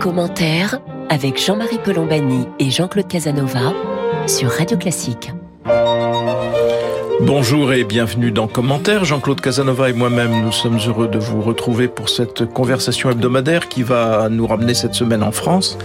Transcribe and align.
Commentaire 0.00 0.80
avec 1.08 1.44
Jean-Marie 1.44 1.80
Colombani 1.84 2.46
et 2.60 2.70
Jean-Claude 2.70 3.08
Casanova 3.08 3.74
sur 4.28 4.48
Radio 4.50 4.76
Classique. 4.76 5.32
Bonjour 7.20 7.72
et 7.72 7.82
bienvenue 7.82 8.30
dans 8.30 8.46
Commentaire. 8.46 9.04
Jean-Claude 9.04 9.40
Casanova 9.40 9.90
et 9.90 9.92
moi-même, 9.92 10.44
nous 10.44 10.52
sommes 10.52 10.78
heureux 10.86 11.08
de 11.08 11.18
vous 11.18 11.42
retrouver 11.42 11.88
pour 11.88 12.08
cette 12.08 12.44
conversation 12.44 13.10
hebdomadaire 13.10 13.68
qui 13.68 13.82
va 13.82 14.28
nous 14.28 14.46
ramener 14.46 14.74
cette 14.74 14.94
semaine 14.94 15.24
en 15.24 15.32
France 15.32 15.76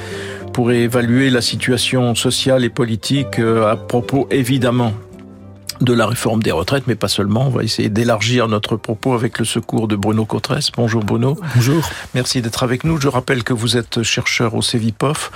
pour 0.53 0.71
évaluer 0.71 1.31
la 1.31 1.41
situation 1.41 2.13
sociale 2.13 2.63
et 2.63 2.69
politique 2.69 3.39
euh, 3.39 3.65
à 3.71 3.75
propos 3.75 4.27
évidemment 4.29 4.93
de 5.83 5.93
la 5.93 6.07
réforme 6.07 6.41
des 6.41 6.51
retraites, 6.51 6.85
mais 6.87 6.95
pas 6.95 7.07
seulement. 7.07 7.47
On 7.47 7.49
va 7.49 7.63
essayer 7.63 7.89
d'élargir 7.89 8.47
notre 8.47 8.75
propos 8.77 9.13
avec 9.13 9.39
le 9.39 9.45
secours 9.45 9.87
de 9.87 9.95
Bruno 9.95 10.25
Cotresse. 10.25 10.71
Bonjour 10.75 11.03
Bruno. 11.03 11.37
Bonjour. 11.55 11.89
Merci 12.13 12.41
d'être 12.41 12.63
avec 12.63 12.83
nous. 12.83 12.99
Je 12.99 13.07
rappelle 13.07 13.43
que 13.43 13.53
vous 13.53 13.77
êtes 13.77 14.03
chercheur 14.03 14.55
au 14.55 14.61
CEVIPOF 14.61 15.31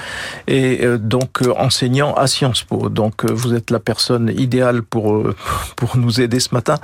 et 0.48 0.86
euh, 0.86 0.98
donc 0.98 1.42
euh, 1.42 1.54
enseignant 1.58 2.14
à 2.14 2.28
Sciences 2.28 2.64
Po. 2.64 2.90
Donc 2.90 3.26
euh, 3.26 3.32
vous 3.32 3.54
êtes 3.54 3.72
la 3.72 3.80
personne 3.80 4.34
idéale 4.38 4.82
pour, 4.82 5.24
pour 5.76 5.98
nous 5.98 6.22
aider 6.22 6.40
ce 6.40 6.54
matin. 6.54 6.78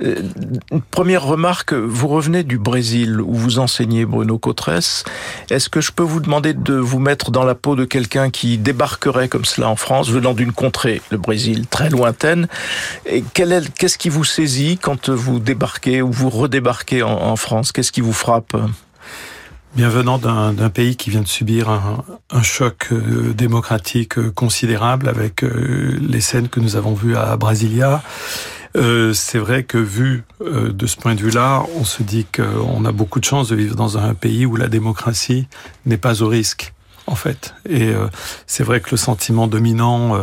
Une 0.00 0.82
première 0.90 1.24
remarque, 1.24 1.72
vous 1.72 2.08
revenez 2.08 2.44
du 2.44 2.58
Brésil 2.58 3.20
où 3.20 3.34
vous 3.34 3.58
enseignez 3.58 4.04
Bruno 4.04 4.38
Cotresse. 4.38 5.04
Est-ce 5.50 5.68
que 5.68 5.80
je 5.80 5.92
peux 5.92 6.02
vous 6.02 6.20
demander 6.20 6.52
de 6.52 6.74
vous 6.74 6.98
mettre 6.98 7.30
dans 7.30 7.44
la 7.44 7.54
peau 7.54 7.76
de 7.76 7.84
quelqu'un 7.84 8.30
qui 8.30 8.58
débarquerait 8.58 9.28
comme 9.28 9.44
cela 9.44 9.68
en 9.68 9.76
France, 9.76 10.10
venant 10.10 10.34
d'une 10.34 10.52
contrée, 10.52 11.00
le 11.10 11.18
Brésil, 11.18 11.66
très 11.66 11.90
lointaine 11.90 12.48
qu'est-ce 13.34 13.98
qui 13.98 14.08
vous 14.08 14.24
saisit 14.24 14.78
quand 14.78 15.10
vous 15.10 15.38
débarquez 15.38 16.02
ou 16.02 16.10
vous 16.10 16.30
redébarquez 16.30 17.02
en, 17.02 17.36
France? 17.36 17.72
Qu'est-ce 17.72 17.92
qui 17.92 18.00
vous 18.00 18.12
frappe? 18.12 18.56
Bien 19.74 19.88
venant 19.88 20.18
d'un 20.18 20.70
pays 20.70 20.96
qui 20.96 21.10
vient 21.10 21.20
de 21.20 21.28
subir 21.28 21.68
un, 21.68 22.42
choc 22.42 22.88
euh, 22.90 23.32
démocratique 23.34 24.18
euh, 24.18 24.30
considérable 24.30 25.08
avec 25.08 25.44
euh, 25.44 25.98
les 26.00 26.20
scènes 26.20 26.48
que 26.48 26.58
nous 26.58 26.76
avons 26.76 26.94
vues 26.94 27.16
à 27.16 27.36
Brasilia, 27.36 28.02
c'est 28.74 29.38
vrai 29.38 29.64
que 29.64 29.78
vu 29.78 30.22
de 30.40 30.86
ce 30.86 30.96
point 30.96 31.16
de 31.16 31.20
vue-là, 31.20 31.64
on 31.76 31.84
se 31.84 32.04
dit 32.04 32.26
qu'on 32.26 32.84
a 32.84 32.92
beaucoup 32.92 33.18
de 33.18 33.24
chance 33.24 33.48
de 33.48 33.56
vivre 33.56 33.74
dans 33.74 33.98
un 33.98 34.14
pays 34.14 34.46
où 34.46 34.54
la 34.54 34.68
démocratie 34.68 35.48
n'est 35.84 35.96
pas 35.96 36.22
au 36.22 36.28
risque 36.28 36.74
en 37.08 37.14
fait. 37.14 37.54
Et 37.68 37.88
euh, 37.88 38.06
c'est 38.46 38.62
vrai 38.62 38.80
que 38.80 38.90
le 38.90 38.96
sentiment 38.96 39.46
dominant 39.46 40.14
euh, 40.14 40.22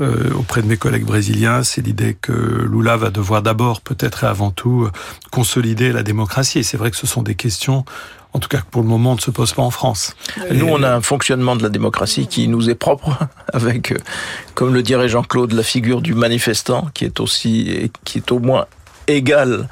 euh, 0.00 0.34
auprès 0.34 0.62
de 0.62 0.66
mes 0.66 0.76
collègues 0.76 1.04
brésiliens, 1.04 1.62
c'est 1.62 1.80
l'idée 1.80 2.16
que 2.20 2.32
Lula 2.32 2.96
va 2.96 3.10
devoir 3.10 3.42
d'abord, 3.42 3.80
peut-être 3.80 4.24
et 4.24 4.26
avant 4.26 4.50
tout, 4.50 4.88
consolider 5.30 5.92
la 5.92 6.02
démocratie. 6.02 6.58
Et 6.58 6.62
c'est 6.62 6.76
vrai 6.76 6.90
que 6.90 6.96
ce 6.96 7.06
sont 7.06 7.22
des 7.22 7.34
questions 7.34 7.84
en 8.32 8.40
tout 8.40 8.48
cas 8.48 8.62
pour 8.68 8.82
le 8.82 8.88
moment, 8.88 9.12
on 9.12 9.14
ne 9.14 9.20
se 9.20 9.30
pose 9.30 9.52
pas 9.52 9.62
en 9.62 9.70
France. 9.70 10.16
Nous, 10.50 10.66
on 10.66 10.82
a 10.82 10.92
un 10.92 11.00
fonctionnement 11.00 11.54
de 11.54 11.62
la 11.62 11.68
démocratie 11.68 12.26
qui 12.26 12.48
nous 12.48 12.68
est 12.68 12.74
propre, 12.74 13.16
avec, 13.52 13.94
comme 14.56 14.74
le 14.74 14.82
dirait 14.82 15.08
Jean-Claude, 15.08 15.52
la 15.52 15.62
figure 15.62 16.02
du 16.02 16.14
manifestant, 16.14 16.88
qui 16.94 17.04
est 17.04 17.20
aussi, 17.20 17.92
qui 18.02 18.18
est 18.18 18.32
au 18.32 18.40
moins 18.40 18.66
égal 19.06 19.68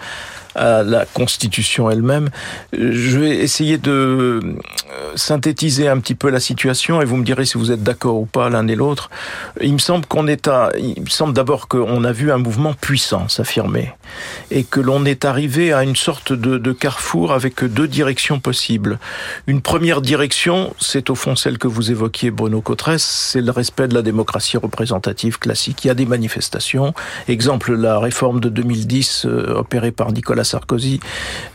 à 0.54 0.82
la 0.82 1.06
Constitution 1.06 1.90
elle-même. 1.90 2.30
Je 2.72 3.18
vais 3.18 3.36
essayer 3.36 3.78
de 3.78 3.90
euh, 3.90 4.40
synthétiser 5.14 5.88
un 5.88 5.98
petit 5.98 6.14
peu 6.14 6.30
la 6.30 6.40
situation 6.40 7.00
et 7.00 7.04
vous 7.04 7.16
me 7.16 7.24
direz 7.24 7.44
si 7.44 7.58
vous 7.58 7.70
êtes 7.70 7.82
d'accord 7.82 8.16
ou 8.16 8.26
pas 8.26 8.48
l'un 8.50 8.66
et 8.68 8.76
l'autre. 8.76 9.10
Il 9.60 9.74
me 9.74 9.78
semble 9.78 10.06
qu'on 10.06 10.26
est 10.26 10.48
à, 10.48 10.70
il 10.78 11.02
me 11.02 11.08
semble 11.08 11.32
d'abord 11.32 11.68
qu'on 11.68 12.04
a 12.04 12.12
vu 12.12 12.30
un 12.32 12.38
mouvement 12.38 12.74
puissant 12.74 13.28
s'affirmer 13.28 13.92
et 14.50 14.64
que 14.64 14.80
l'on 14.80 15.04
est 15.04 15.24
arrivé 15.24 15.72
à 15.72 15.82
une 15.82 15.96
sorte 15.96 16.32
de, 16.32 16.72
carrefour 16.72 17.32
avec 17.32 17.64
deux 17.64 17.86
directions 17.86 18.40
possibles. 18.40 18.98
Une 19.46 19.60
première 19.60 20.00
direction, 20.00 20.74
c'est 20.80 21.10
au 21.10 21.14
fond 21.14 21.36
celle 21.36 21.58
que 21.58 21.68
vous 21.68 21.90
évoquiez, 21.90 22.30
Bruno 22.30 22.60
Cotresse, 22.60 23.04
c'est 23.04 23.40
le 23.40 23.50
respect 23.50 23.88
de 23.88 23.94
la 23.94 24.02
démocratie 24.02 24.56
représentative 24.56 25.38
classique. 25.38 25.84
Il 25.84 25.88
y 25.88 25.90
a 25.90 25.94
des 25.94 26.06
manifestations. 26.06 26.94
Exemple, 27.28 27.74
la 27.74 27.98
réforme 27.98 28.40
de 28.40 28.48
2010 28.48 29.26
euh, 29.26 29.54
opérée 29.54 29.92
par 29.92 30.12
Nicolas 30.12 30.41
Sarkozy, 30.44 31.00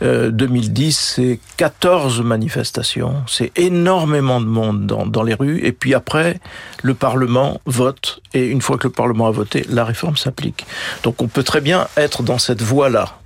euh, 0.00 0.90
c'est 0.92 1.40
14 1.56 2.22
manifestations, 2.22 3.22
c'est 3.26 3.52
énormément 3.56 4.40
de 4.40 4.46
monde 4.46 4.86
dans, 4.86 5.06
dans 5.06 5.22
les 5.22 5.34
rues, 5.34 5.60
et 5.64 5.72
puis 5.72 5.94
après, 5.94 6.40
le 6.82 6.94
Parlement 6.94 7.60
vote, 7.66 8.20
et 8.34 8.46
une 8.46 8.60
fois 8.60 8.78
que 8.78 8.88
le 8.88 8.92
Parlement 8.92 9.26
a 9.26 9.30
voté, 9.30 9.64
la 9.68 9.84
réforme 9.84 10.16
s'applique. 10.16 10.66
Donc 11.02 11.22
on 11.22 11.28
peut 11.28 11.42
très 11.42 11.60
bien 11.60 11.88
être 11.96 12.22
dans 12.22 12.38
cette 12.38 12.62
voie-là 12.62 13.18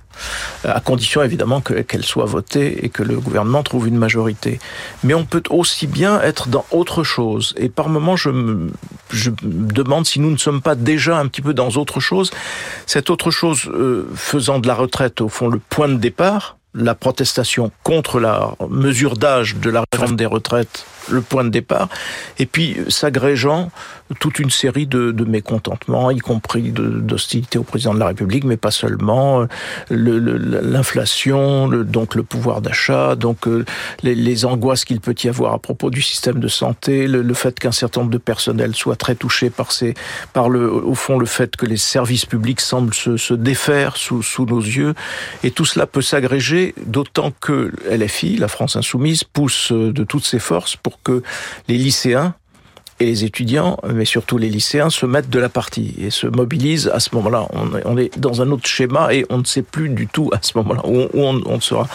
à 0.63 0.79
condition 0.79 1.23
évidemment 1.23 1.61
qu'elle 1.61 2.05
soit 2.05 2.25
votée 2.25 2.85
et 2.85 2.89
que 2.89 3.03
le 3.03 3.19
gouvernement 3.19 3.63
trouve 3.63 3.87
une 3.87 3.97
majorité. 3.97 4.59
Mais 5.03 5.13
on 5.13 5.25
peut 5.25 5.43
aussi 5.49 5.87
bien 5.87 6.21
être 6.21 6.47
dans 6.49 6.65
autre 6.71 7.03
chose. 7.03 7.53
Et 7.57 7.69
par 7.69 7.89
moments, 7.89 8.15
je 8.15 8.29
me, 8.29 8.71
je 9.13 9.29
me 9.29 9.71
demande 9.71 10.05
si 10.05 10.19
nous 10.19 10.31
ne 10.31 10.37
sommes 10.37 10.61
pas 10.61 10.75
déjà 10.75 11.17
un 11.17 11.27
petit 11.27 11.41
peu 11.41 11.53
dans 11.53 11.69
autre 11.69 11.99
chose. 11.99 12.31
Cette 12.85 13.09
autre 13.09 13.31
chose 13.31 13.69
euh, 13.73 14.09
faisant 14.15 14.59
de 14.59 14.67
la 14.67 14.75
retraite, 14.75 15.21
au 15.21 15.29
fond, 15.29 15.47
le 15.47 15.59
point 15.59 15.87
de 15.87 15.95
départ, 15.95 16.57
la 16.73 16.95
protestation 16.95 17.71
contre 17.83 18.19
la 18.19 18.55
mesure 18.69 19.15
d'âge 19.15 19.55
de 19.55 19.69
la 19.69 19.83
réforme 19.91 20.15
des 20.15 20.25
retraites 20.25 20.85
le 21.09 21.21
point 21.21 21.43
de 21.43 21.49
départ, 21.49 21.89
et 22.39 22.45
puis 22.45 22.77
s'agrégeant 22.89 23.71
toute 24.19 24.39
une 24.39 24.49
série 24.49 24.87
de, 24.87 25.23
mécontentements, 25.23 26.11
y 26.11 26.19
compris 26.19 26.71
d'hostilité 26.71 27.57
au 27.57 27.63
président 27.63 27.93
de 27.93 27.99
la 27.99 28.07
République, 28.07 28.43
mais 28.43 28.57
pas 28.57 28.71
seulement, 28.71 29.47
l'inflation, 29.89 31.67
donc 31.69 32.15
le 32.15 32.23
pouvoir 32.23 32.61
d'achat, 32.61 33.15
donc 33.15 33.47
euh, 33.47 33.65
les, 34.03 34.45
angoisses 34.45 34.85
qu'il 34.85 34.99
peut 34.99 35.15
y 35.23 35.29
avoir 35.29 35.53
à 35.53 35.59
propos 35.59 35.89
du 35.89 36.01
système 36.01 36.39
de 36.39 36.47
santé, 36.47 37.07
le, 37.07 37.33
fait 37.33 37.59
qu'un 37.59 37.71
certain 37.71 38.01
nombre 38.01 38.11
de 38.11 38.17
personnels 38.17 38.75
soient 38.75 38.95
très 38.95 39.15
touchés 39.15 39.49
par 39.49 39.71
ces, 39.71 39.93
par 40.33 40.49
le, 40.49 40.71
au 40.71 40.95
fond, 40.95 41.17
le 41.17 41.25
fait 41.25 41.55
que 41.55 41.65
les 41.65 41.77
services 41.77 42.25
publics 42.25 42.61
semblent 42.61 42.93
se, 42.93 43.33
défaire 43.33 43.97
sous, 43.97 44.21
sous 44.21 44.45
nos 44.45 44.61
yeux, 44.61 44.93
et 45.43 45.51
tout 45.51 45.65
cela 45.65 45.87
peut 45.87 46.01
s'agréger, 46.01 46.75
d'autant 46.85 47.31
que 47.39 47.71
LFI, 47.89 48.37
la 48.37 48.47
France 48.47 48.75
insoumise, 48.75 49.23
pousse 49.23 49.71
de 49.71 50.03
toutes 50.03 50.25
ses 50.25 50.39
forces 50.39 50.75
pour 50.75 50.92
que 51.03 51.23
les 51.67 51.77
lycéens 51.77 52.35
et 52.99 53.05
les 53.05 53.23
étudiants, 53.23 53.77
mais 53.91 54.05
surtout 54.05 54.37
les 54.37 54.49
lycéens, 54.49 54.89
se 54.89 55.05
mettent 55.05 55.29
de 55.29 55.39
la 55.39 55.49
partie 55.49 55.95
et 55.97 56.09
se 56.09 56.27
mobilisent 56.27 56.89
à 56.93 56.99
ce 56.99 57.09
moment-là. 57.15 57.47
On, 57.85 57.97
est 57.97 58.17
dans 58.19 58.41
un 58.41 58.51
autre 58.51 58.67
schéma 58.67 59.13
et 59.13 59.25
on 59.29 59.39
ne 59.39 59.43
sait 59.43 59.61
plus 59.63 59.89
du 59.89 60.07
tout 60.07 60.29
à 60.31 60.39
ce 60.41 60.57
moment-là 60.57 60.81
où 60.85 61.07
on, 61.13 61.59
sera. 61.59 61.87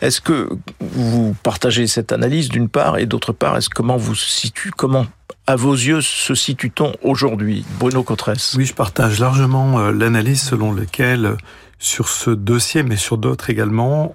Est-ce 0.00 0.20
que 0.20 0.48
vous 0.80 1.34
partagez 1.42 1.86
cette 1.86 2.12
analyse 2.12 2.48
d'une 2.48 2.68
part 2.68 2.98
et 2.98 3.06
d'autre 3.06 3.32
part, 3.32 3.56
est-ce 3.56 3.70
comment 3.70 3.96
vous 3.96 4.14
situe, 4.14 4.72
comment 4.76 5.06
à 5.46 5.56
vos 5.56 5.72
yeux 5.72 6.00
se 6.00 6.34
situe-t-on 6.34 6.92
aujourd'hui 7.02 7.64
Bruno 7.78 8.02
Cotresse? 8.02 8.54
Oui, 8.56 8.66
je 8.66 8.74
partage 8.74 9.18
largement 9.18 9.78
euh, 9.78 9.92
l'analyse 9.92 10.42
selon 10.42 10.72
laquelle 10.72 11.36
sur 11.78 12.08
ce 12.08 12.30
dossier, 12.30 12.82
mais 12.82 12.96
sur 12.96 13.18
d'autres 13.18 13.50
également, 13.50 14.14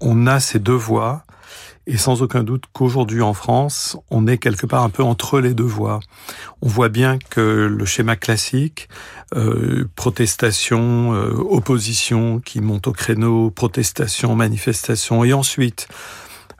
on 0.00 0.26
a 0.26 0.40
ces 0.40 0.58
deux 0.58 0.72
voies 0.72 1.24
et 1.86 1.96
sans 1.96 2.22
aucun 2.22 2.42
doute 2.42 2.64
qu'aujourd'hui 2.72 3.22
en 3.22 3.34
France, 3.34 3.96
on 4.10 4.26
est 4.26 4.38
quelque 4.38 4.66
part 4.66 4.82
un 4.82 4.90
peu 4.90 5.02
entre 5.02 5.40
les 5.40 5.54
deux 5.54 5.64
voies. 5.64 6.00
On 6.60 6.68
voit 6.68 6.88
bien 6.88 7.18
que 7.18 7.40
le 7.70 7.84
schéma 7.84 8.16
classique, 8.16 8.88
euh, 9.34 9.88
protestation, 9.96 11.14
euh, 11.14 11.32
opposition 11.32 12.40
qui 12.40 12.60
monte 12.60 12.86
au 12.86 12.92
créneau, 12.92 13.50
protestation, 13.50 14.34
manifestation, 14.36 15.24
et 15.24 15.32
ensuite 15.32 15.88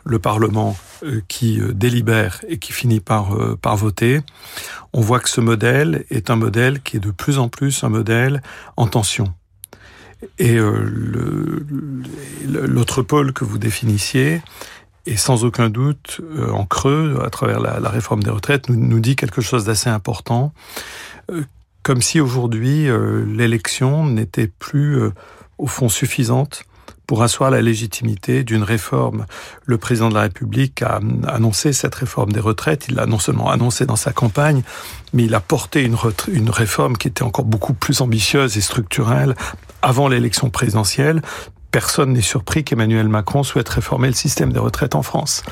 le 0.05 0.19
Parlement 0.19 0.77
euh, 1.05 1.21
qui 1.29 1.61
euh, 1.61 1.73
délibère 1.73 2.41
et 2.49 2.59
qui 2.59 2.73
finit 2.73 3.01
par, 3.01 3.35
euh, 3.35 3.57
par 3.61 3.77
voter, 3.77 4.21
on 4.93 5.01
voit 5.01 5.21
que 5.21 5.29
ce 5.29 5.41
modèle 5.41 6.05
est 6.11 6.31
un 6.31 6.37
modèle 6.37 6.83
qui 6.83 6.97
est 6.97 7.01
de 7.01 7.11
plus 7.11 7.39
en 7.39 7.49
plus 7.49 7.85
un 7.85 7.89
modèle 7.89 8.43
en 8.77 8.87
tension. 8.87 9.33
Et 10.39 10.57
l'autre 12.47 13.03
pôle 13.03 13.33
que 13.33 13.45
vous 13.45 13.59
définissiez, 13.59 14.41
et 15.07 15.17
sans 15.17 15.45
aucun 15.45 15.69
doute, 15.69 16.21
euh, 16.37 16.51
en 16.51 16.65
creux, 16.65 17.19
à 17.25 17.31
travers 17.31 17.61
la, 17.61 17.81
la 17.81 17.89
réforme 17.89 18.23
des 18.23 18.31
retraites, 18.31 18.69
nous, 18.69 18.77
nous 18.77 19.01
dit 19.01 19.17
quelque 19.17 19.41
chose 19.41 19.65
d'assez 19.65 19.91
important, 19.91 20.53
euh, 21.31 21.43
comme 21.83 22.03
si 22.03 22.21
aujourd'hui 22.21 22.89
euh, 22.89 23.25
l'élection 23.25 24.07
n'était 24.07 24.47
plus 24.47 25.01
au 25.59 25.67
fond 25.67 25.89
suffisante 25.89 26.65
pour 27.07 27.23
asseoir 27.23 27.51
la 27.51 27.61
légitimité 27.61 28.45
d'une 28.45 28.63
réforme. 28.63 29.27
Le 29.67 29.77
président 29.77 30.09
de 30.09 30.15
la 30.15 30.23
République 30.23 30.83
a 30.83 31.01
annoncé 31.27 31.73
cette 31.73 31.95
réforme 31.95 32.33
des 32.33 32.41
retraites. 32.41 32.87
Il 32.89 32.95
l'a 32.95 33.07
non 33.07 33.19
seulement 33.19 33.51
annoncé 33.51 33.87
dans 33.87 33.97
sa 33.97 34.13
campagne, 34.13 34.63
mais 35.13 35.25
il 35.25 35.35
a 35.35 35.41
porté 35.41 35.83
une, 35.83 35.97
une 36.29 36.51
réforme 36.51 36.97
qui 36.97 37.09
était 37.09 37.23
encore 37.23 37.45
beaucoup 37.45 37.75
plus 37.75 38.01
ambitieuse 38.01 38.57
et 38.57 38.61
structurelle 38.61 39.35
avant 39.83 40.09
l'élection 40.09 40.49
présidentielle, 40.49 41.23
personne 41.73 42.13
n'est 42.13 42.21
surpris 42.21 42.63
qu'Emmanuel 42.63 43.09
Macron 43.09 43.43
souhaite 43.43 43.69
réformer 43.69 44.09
le 44.09 44.15
système 44.15 44.53
des 44.53 44.61
retraites 44.61 44.95
en 44.95 45.03
France. 45.03 45.43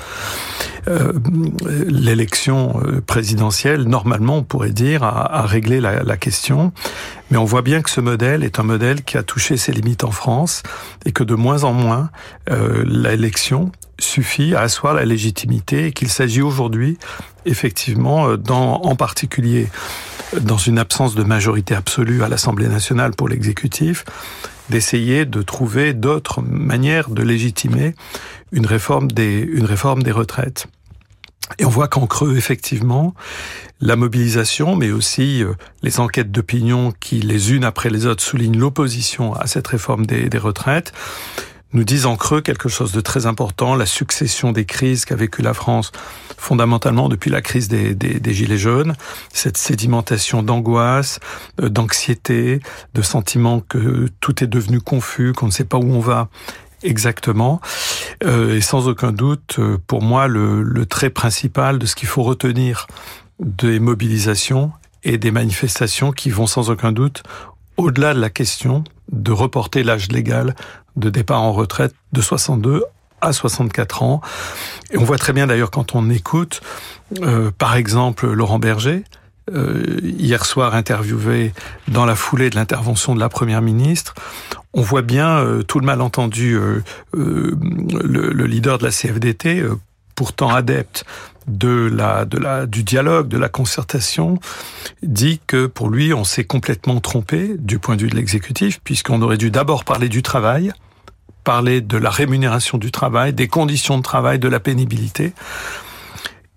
l'élection 1.86 2.80
présidentielle, 3.06 3.82
normalement, 3.82 4.38
on 4.38 4.42
pourrait 4.42 4.70
dire, 4.70 5.02
a, 5.02 5.42
réglé 5.46 5.80
la, 5.80 6.02
la 6.02 6.16
question. 6.16 6.72
Mais 7.30 7.36
on 7.36 7.44
voit 7.44 7.62
bien 7.62 7.82
que 7.82 7.90
ce 7.90 8.00
modèle 8.00 8.44
est 8.44 8.58
un 8.58 8.62
modèle 8.62 9.02
qui 9.02 9.18
a 9.18 9.22
touché 9.22 9.56
ses 9.56 9.72
limites 9.72 10.04
en 10.04 10.10
France 10.10 10.62
et 11.04 11.12
que 11.12 11.22
de 11.22 11.34
moins 11.34 11.64
en 11.64 11.72
moins, 11.72 12.10
l'élection 12.48 13.72
suffit 13.98 14.54
à 14.54 14.60
asseoir 14.60 14.94
la 14.94 15.04
légitimité 15.04 15.86
et 15.86 15.92
qu'il 15.92 16.08
s'agit 16.08 16.42
aujourd'hui, 16.42 16.98
effectivement, 17.44 18.36
dans, 18.36 18.82
en 18.82 18.96
particulier 18.96 19.68
dans 20.40 20.58
une 20.58 20.78
absence 20.78 21.14
de 21.14 21.24
majorité 21.24 21.74
absolue 21.74 22.22
à 22.22 22.28
l'Assemblée 22.28 22.68
nationale 22.68 23.12
pour 23.12 23.28
l'exécutif, 23.28 24.04
d'essayer 24.70 25.24
de 25.26 25.42
trouver 25.42 25.92
d'autres 25.92 26.40
manières 26.42 27.10
de 27.10 27.22
légitimer 27.22 27.94
une 28.52 28.66
réforme 28.66 29.10
des, 29.10 29.40
une 29.40 29.66
réforme 29.66 30.02
des 30.02 30.12
retraites. 30.12 30.66
Et 31.58 31.64
on 31.64 31.68
voit 31.68 31.88
qu'en 31.88 32.06
creux, 32.06 32.36
effectivement, 32.36 33.14
la 33.80 33.96
mobilisation, 33.96 34.76
mais 34.76 34.92
aussi 34.92 35.42
euh, 35.42 35.52
les 35.82 35.98
enquêtes 35.98 36.30
d'opinion 36.30 36.92
qui, 37.00 37.20
les 37.20 37.52
unes 37.52 37.64
après 37.64 37.90
les 37.90 38.06
autres, 38.06 38.22
soulignent 38.22 38.58
l'opposition 38.58 39.34
à 39.34 39.46
cette 39.46 39.66
réforme 39.66 40.06
des, 40.06 40.28
des 40.28 40.38
retraites, 40.38 40.92
nous 41.72 41.84
disent 41.84 42.06
en 42.06 42.16
creux 42.16 42.40
quelque 42.40 42.68
chose 42.68 42.92
de 42.92 43.00
très 43.00 43.26
important, 43.26 43.74
la 43.74 43.86
succession 43.86 44.52
des 44.52 44.64
crises 44.64 45.04
qu'a 45.04 45.16
vécu 45.16 45.42
la 45.42 45.54
France 45.54 45.92
fondamentalement 46.36 47.08
depuis 47.08 47.30
la 47.30 47.42
crise 47.42 47.68
des, 47.68 47.94
des, 47.94 48.18
des 48.18 48.34
Gilets 48.34 48.58
jaunes, 48.58 48.94
cette 49.32 49.56
sédimentation 49.56 50.42
d'angoisse, 50.42 51.20
euh, 51.60 51.68
d'anxiété, 51.68 52.60
de 52.94 53.02
sentiment 53.02 53.60
que 53.60 54.08
tout 54.20 54.42
est 54.42 54.48
devenu 54.48 54.80
confus, 54.80 55.32
qu'on 55.32 55.46
ne 55.46 55.52
sait 55.52 55.64
pas 55.64 55.78
où 55.78 55.92
on 55.92 56.00
va 56.00 56.28
exactement. 56.82 57.60
Euh, 58.24 58.56
et 58.56 58.60
sans 58.60 58.88
aucun 58.88 59.12
doute, 59.12 59.56
euh, 59.58 59.78
pour 59.86 60.02
moi, 60.02 60.28
le, 60.28 60.62
le 60.62 60.86
trait 60.86 61.10
principal 61.10 61.78
de 61.78 61.86
ce 61.86 61.94
qu'il 61.94 62.08
faut 62.08 62.22
retenir 62.22 62.86
des 63.38 63.80
mobilisations 63.80 64.72
et 65.04 65.18
des 65.18 65.30
manifestations 65.30 66.12
qui 66.12 66.30
vont 66.30 66.46
sans 66.46 66.70
aucun 66.70 66.92
doute 66.92 67.22
au-delà 67.76 68.12
de 68.12 68.20
la 68.20 68.30
question 68.30 68.84
de 69.10 69.32
reporter 69.32 69.82
l'âge 69.82 70.12
légal 70.12 70.54
de 70.96 71.10
départ 71.10 71.42
en 71.42 71.52
retraite 71.52 71.94
de 72.12 72.20
62 72.20 72.84
à 73.20 73.32
64 73.32 74.02
ans. 74.02 74.20
Et 74.90 74.98
on 74.98 75.04
voit 75.04 75.18
très 75.18 75.32
bien 75.32 75.46
d'ailleurs 75.46 75.70
quand 75.70 75.94
on 75.94 76.10
écoute, 76.10 76.60
euh, 77.22 77.50
par 77.56 77.76
exemple, 77.76 78.30
Laurent 78.30 78.58
Berger, 78.58 79.04
euh, 79.52 79.98
hier 80.02 80.44
soir 80.44 80.74
interviewé 80.74 81.52
dans 81.88 82.04
la 82.04 82.14
foulée 82.14 82.50
de 82.50 82.56
l'intervention 82.56 83.14
de 83.14 83.20
la 83.20 83.28
Première 83.28 83.62
ministre, 83.62 84.14
on 84.72 84.82
voit 84.82 85.02
bien 85.02 85.38
euh, 85.38 85.62
tout 85.62 85.80
le 85.80 85.86
malentendu. 85.86 86.54
Euh, 86.54 86.82
euh, 87.14 87.56
le, 88.02 88.32
le, 88.32 88.46
leader 88.46 88.78
de 88.78 88.84
la 88.84 88.90
CFDT, 88.90 89.60
euh, 89.60 89.76
pourtant 90.20 90.50
adepte 90.50 91.06
de 91.46 91.88
la, 91.90 92.26
de 92.26 92.36
la, 92.36 92.66
du 92.66 92.82
dialogue, 92.82 93.26
de 93.26 93.38
la 93.38 93.48
concertation, 93.48 94.38
dit 95.02 95.40
que 95.46 95.64
pour 95.64 95.88
lui, 95.88 96.12
on 96.12 96.24
s'est 96.24 96.44
complètement 96.44 97.00
trompé 97.00 97.56
du 97.56 97.78
point 97.78 97.96
de 97.96 98.02
vue 98.02 98.10
de 98.10 98.16
l'exécutif, 98.16 98.82
puisqu'on 98.84 99.22
aurait 99.22 99.38
dû 99.38 99.50
d'abord 99.50 99.82
parler 99.82 100.10
du 100.10 100.20
travail, 100.20 100.72
parler 101.42 101.80
de 101.80 101.96
la 101.96 102.10
rémunération 102.10 102.76
du 102.76 102.90
travail, 102.90 103.32
des 103.32 103.48
conditions 103.48 103.96
de 103.96 104.02
travail, 104.02 104.38
de 104.38 104.48
la 104.48 104.60
pénibilité, 104.60 105.32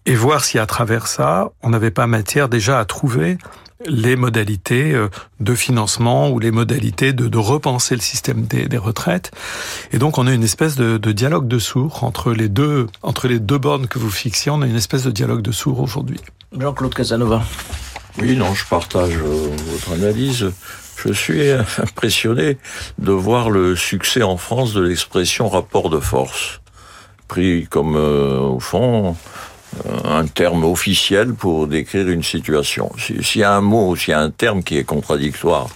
et 0.06 0.16
voir 0.16 0.44
si 0.44 0.60
à 0.60 0.66
travers 0.66 1.08
ça, 1.08 1.52
on 1.62 1.70
n'avait 1.70 1.92
pas 1.92 2.08
matière 2.08 2.50
déjà 2.50 2.80
à 2.80 2.86
trouver 2.86 3.38
les 3.86 4.16
modalités 4.16 4.94
euh, 4.94 5.10
de 5.40 5.56
financement 5.56 6.30
ou 6.30 6.40
les 6.40 6.52
modalités 6.52 7.14
de, 7.14 7.28
de 7.28 7.38
repenser 7.38 7.96
le 7.96 8.02
système 8.02 8.44
des, 8.44 8.68
des, 8.68 8.78
retraites. 8.78 9.32
Et 9.92 9.98
donc 9.98 10.18
on 10.18 10.28
a 10.28 10.32
une 10.32 10.44
espèce 10.44 10.76
de, 10.76 10.98
de, 10.98 11.12
dialogue 11.12 11.48
de 11.48 11.60
sourds 11.60 12.04
entre 12.04 12.32
les 12.32 12.50
deux 12.50 12.88
entre 13.02 13.28
les 13.28 13.40
deux 13.40 13.58
bornes 13.58 13.88
que 13.88 14.00
vous 14.00 14.10
fixiez. 14.10 14.52
On 14.52 14.62
a 14.62 14.68
une 14.68 14.76
espèce 14.76 15.04
de 15.04 15.12
dialogue 15.12 15.42
de 15.42 15.52
sourds 15.52 15.80
aujourd'hui. 15.80 16.20
Jean-Claude 16.58 16.94
Casanova. 16.94 17.44
Oui, 18.20 18.38
non, 18.38 18.54
je 18.54 18.66
partage 18.66 19.16
euh, 19.16 19.50
votre 19.72 19.92
analyse. 19.94 20.52
Je 21.04 21.12
suis 21.12 21.50
impressionné 21.78 22.58
de 23.00 23.12
voir 23.12 23.50
le 23.50 23.76
succès 23.76 24.24
en 24.24 24.38
France 24.38 24.74
de 24.74 24.82
l'expression 24.82 25.50
rapport 25.50 25.90
de 25.90 26.00
force, 26.00 26.62
pris 27.28 27.68
comme 27.68 27.96
euh, 27.96 28.40
au 28.40 28.60
fond 28.60 29.16
un 30.06 30.26
terme 30.26 30.64
officiel 30.64 31.34
pour 31.34 31.68
décrire 31.68 32.08
une 32.10 32.24
situation. 32.24 32.92
S'il 32.98 33.42
y 33.42 33.44
a 33.44 33.54
un 33.54 33.62
mot, 33.62 33.96
s'il 33.96 34.12
y 34.12 34.14
a 34.14 34.20
un 34.20 34.30
terme 34.30 34.64
qui 34.64 34.78
est 34.78 34.84
contradictoire 34.84 35.68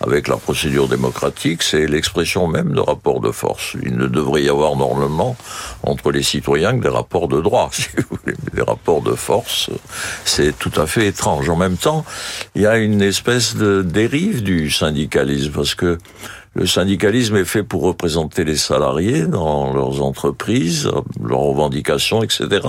avec 0.00 0.28
la 0.28 0.36
procédure 0.36 0.88
démocratique, 0.88 1.62
c'est 1.62 1.86
l'expression 1.86 2.46
même 2.46 2.72
de 2.72 2.80
rapport 2.80 3.20
de 3.20 3.30
force. 3.30 3.76
Il 3.82 3.96
ne 3.96 4.06
devrait 4.06 4.42
y 4.42 4.48
avoir 4.48 4.76
normalement 4.76 5.36
entre 5.82 6.10
les 6.10 6.22
citoyens 6.22 6.76
que 6.76 6.82
des 6.82 6.88
rapports 6.88 7.28
de 7.28 7.40
droit. 7.40 7.70
Si 7.84 7.88
vous 7.96 8.16
voulez. 8.22 8.36
Des 8.54 8.62
rapports 8.62 9.02
de 9.02 9.14
force, 9.14 9.68
c'est 10.24 10.56
tout 10.58 10.72
à 10.76 10.86
fait 10.86 11.06
étrange. 11.08 11.48
En 11.48 11.56
même 11.56 11.76
temps, 11.76 12.04
il 12.54 12.62
y 12.62 12.66
a 12.66 12.76
une 12.76 13.02
espèce 13.02 13.56
de 13.56 13.82
dérive 13.82 14.42
du 14.42 14.70
syndicalisme 14.70 15.52
parce 15.52 15.74
que 15.74 15.98
le 16.54 16.66
syndicalisme 16.66 17.36
est 17.36 17.44
fait 17.44 17.62
pour 17.62 17.82
représenter 17.82 18.44
les 18.44 18.56
salariés 18.56 19.26
dans 19.26 19.72
leurs 19.72 20.02
entreprises, 20.02 20.88
leurs 21.22 21.40
revendications, 21.40 22.22
etc. 22.22 22.66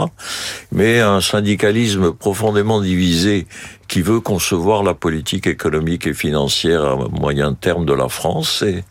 Mais 0.72 1.00
un 1.00 1.22
syndicalisme 1.22 2.12
profondément 2.12 2.82
divisé 2.82 3.46
qui 3.88 4.02
veut 4.02 4.20
concevoir 4.20 4.84
la 4.84 4.94
politique 4.94 5.48
économique 5.48 6.08
et 6.08 6.14
financière 6.14 6.84
à 6.84 6.96
moyen 7.12 7.54
terme 7.54 7.86
de 7.86 7.94
la 7.94 8.10
France. 8.10 8.64
Et 8.64 8.84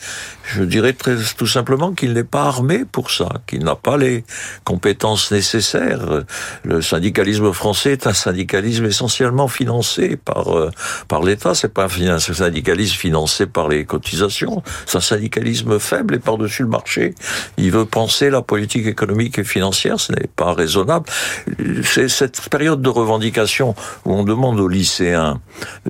je 0.44 0.62
dirais 0.62 0.92
très, 0.92 1.16
tout 1.36 1.46
simplement 1.46 1.92
qu'il 1.92 2.12
n'est 2.12 2.22
pas 2.22 2.44
armé 2.44 2.84
pour 2.84 3.10
ça, 3.10 3.28
qu'il 3.46 3.64
n'a 3.64 3.74
pas 3.74 3.96
les 3.96 4.24
compétences 4.62 5.32
nécessaires. 5.32 6.22
Le 6.62 6.80
syndicalisme 6.80 7.52
français 7.52 7.92
est 7.92 8.06
un 8.06 8.12
syndicalisme 8.12 8.84
essentiellement 8.84 9.48
financé 9.48 10.16
par 10.16 10.56
euh, 10.56 10.70
par 11.08 11.22
l'État. 11.22 11.54
C'est 11.54 11.72
pas 11.72 11.88
un 12.00 12.18
syndicalisme 12.18 12.96
financé 12.96 13.46
par 13.46 13.68
les 13.68 13.84
cotisations. 13.84 14.62
C'est 14.86 14.98
un 14.98 15.00
syndicalisme 15.00 15.78
faible 15.78 16.14
et 16.14 16.18
par-dessus 16.18 16.62
le 16.62 16.68
marché. 16.68 17.14
Il 17.56 17.70
veut 17.70 17.84
penser 17.84 18.30
la 18.30 18.42
politique 18.42 18.86
économique 18.86 19.38
et 19.38 19.44
financière. 19.44 20.00
Ce 20.00 20.12
n'est 20.12 20.28
pas 20.34 20.52
raisonnable. 20.52 21.06
C'est 21.82 22.08
cette 22.08 22.48
période 22.48 22.82
de 22.82 22.88
revendication 22.88 23.74
où 24.04 24.14
on 24.14 24.24
demande 24.24 24.60
aux 24.60 24.68
lycéens 24.68 25.40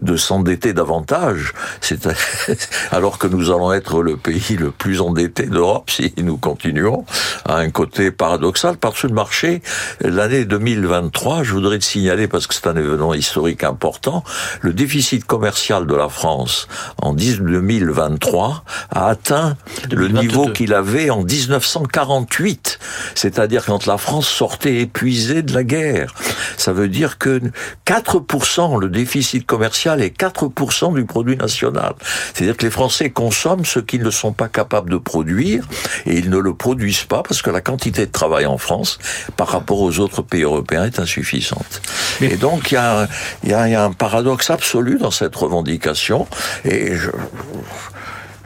de 0.00 0.16
s'endetter 0.16 0.72
davantage, 0.72 1.52
c'est 1.80 2.08
alors 2.90 3.18
que 3.18 3.26
nous 3.26 3.50
allons 3.50 3.72
être 3.72 4.02
le 4.02 4.16
pays 4.16 4.56
le 4.56 4.70
plus 4.70 5.00
endetté 5.00 5.46
d'Europe 5.46 5.90
si 5.90 6.12
nous 6.18 6.36
continuons, 6.36 7.04
à 7.44 7.56
un 7.56 7.70
côté 7.70 8.10
paradoxal. 8.10 8.76
Par-dessus 8.76 9.08
le 9.08 9.14
marché, 9.14 9.62
l'année 10.00 10.44
2023, 10.44 11.42
je 11.42 11.52
voudrais 11.52 11.78
te 11.78 11.84
signaler, 11.84 12.28
parce 12.28 12.46
que 12.46 12.54
c'est 12.54 12.66
un 12.66 12.76
événement 12.76 13.14
historique 13.14 13.64
important, 13.64 14.24
le 14.60 14.72
déficit 14.72 15.24
commercial 15.24 15.86
de 15.86 15.94
la 15.94 16.08
France 16.08 16.68
en 17.00 17.12
2023 17.14 18.64
a 18.90 19.08
atteint 19.08 19.56
2022. 19.88 19.96
le 19.96 20.20
niveau 20.20 20.48
qu'il 20.48 20.74
avait 20.74 21.10
en 21.10 21.22
1948, 21.22 22.78
c'est-à-dire 23.14 23.64
quand 23.64 23.86
la 23.86 23.98
France 23.98 24.28
sortait 24.28 24.76
épuisée 24.76 25.42
de 25.42 25.54
la 25.54 25.64
guerre. 25.64 26.14
Ça 26.56 26.72
veut 26.72 26.88
dire 26.88 27.18
que 27.18 27.40
4%, 27.86 28.80
le 28.80 28.88
déficit 28.88 29.46
commercial 29.46 30.02
est 30.02 30.16
4% 30.18 30.94
du 30.94 31.04
produit 31.04 31.36
national. 31.36 31.94
C'est-à-dire 32.32 32.56
que 32.56 32.64
les 32.64 32.70
Français 32.70 33.10
consomment 33.10 33.64
ce 33.64 33.80
qu'ils 33.80 34.02
ne 34.02 34.10
sont 34.10 34.32
pas 34.32 34.48
capables 34.48 34.90
de 34.90 34.96
produire 34.96 35.66
et 36.06 36.18
ils 36.18 36.30
ne 36.30 36.38
le 36.38 36.54
produisent 36.54 37.04
pas 37.04 37.22
parce 37.22 37.42
que 37.42 37.50
la 37.50 37.60
quantité 37.60 38.06
de 38.06 38.12
travail 38.12 38.46
en 38.46 38.58
France 38.58 38.98
par 39.36 39.48
rapport 39.48 39.80
aux 39.80 39.98
autres 39.98 40.22
pays 40.22 40.42
européens 40.42 40.84
est 40.84 40.98
insuffisante. 40.98 41.82
Et 42.20 42.36
donc 42.36 42.72
il 42.72 42.78
y 43.44 43.50
y 43.50 43.54
a 43.54 43.84
un 43.84 43.92
paradoxe 43.92 44.50
absolu 44.50 44.98
dans 44.98 45.10
cette 45.10 45.34
revendication 45.36 46.26
et 46.64 46.94
je, 46.96 47.10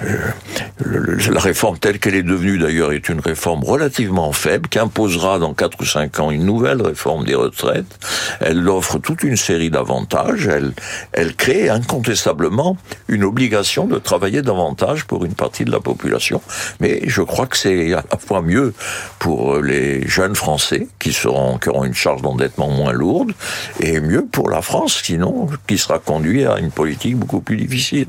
la 0.00 1.40
réforme 1.40 1.78
telle 1.78 1.98
qu'elle 1.98 2.14
est 2.14 2.22
devenue 2.22 2.58
d'ailleurs 2.58 2.92
est 2.92 3.08
une 3.08 3.20
réforme 3.20 3.64
relativement 3.64 4.32
faible 4.32 4.68
qui 4.68 4.78
imposera 4.78 5.38
dans 5.38 5.54
4 5.54 5.80
ou 5.80 5.84
5 5.84 6.20
ans 6.20 6.30
une 6.30 6.44
nouvelle 6.44 6.80
réforme 6.80 7.24
des 7.24 7.34
retraites. 7.34 7.98
Elle 8.40 8.68
offre 8.68 8.98
toute 8.98 9.24
une 9.24 9.36
série 9.36 9.70
d'avantages. 9.70 10.46
Elle, 10.46 10.72
elle 11.12 11.34
crée 11.34 11.68
incontestablement 11.68 12.76
une 13.08 13.24
obligation 13.24 13.86
de 13.86 13.98
travailler 13.98 14.42
davantage 14.42 15.04
pour 15.04 15.24
une 15.24 15.34
partie 15.34 15.64
de 15.64 15.72
la 15.72 15.80
population. 15.80 16.40
Mais 16.80 17.02
je 17.06 17.22
crois 17.22 17.46
que 17.46 17.56
c'est 17.56 17.92
à 17.92 18.04
la 18.10 18.18
fois 18.18 18.42
mieux 18.42 18.74
pour 19.18 19.58
les 19.58 20.06
jeunes 20.06 20.36
Français 20.36 20.86
qui 20.98 21.12
seront, 21.12 21.58
qui 21.58 21.70
auront 21.70 21.84
une 21.84 21.94
charge 21.94 22.22
d'endettement 22.22 22.68
moins 22.68 22.92
lourde 22.92 23.32
et 23.80 24.00
mieux 24.00 24.24
pour 24.24 24.48
la 24.48 24.62
France 24.62 25.00
sinon 25.02 25.48
qui 25.66 25.78
sera 25.78 25.98
conduit 25.98 26.44
à 26.44 26.58
une 26.58 26.70
politique 26.70 27.16
beaucoup 27.16 27.40
plus 27.40 27.56
difficile. 27.56 28.06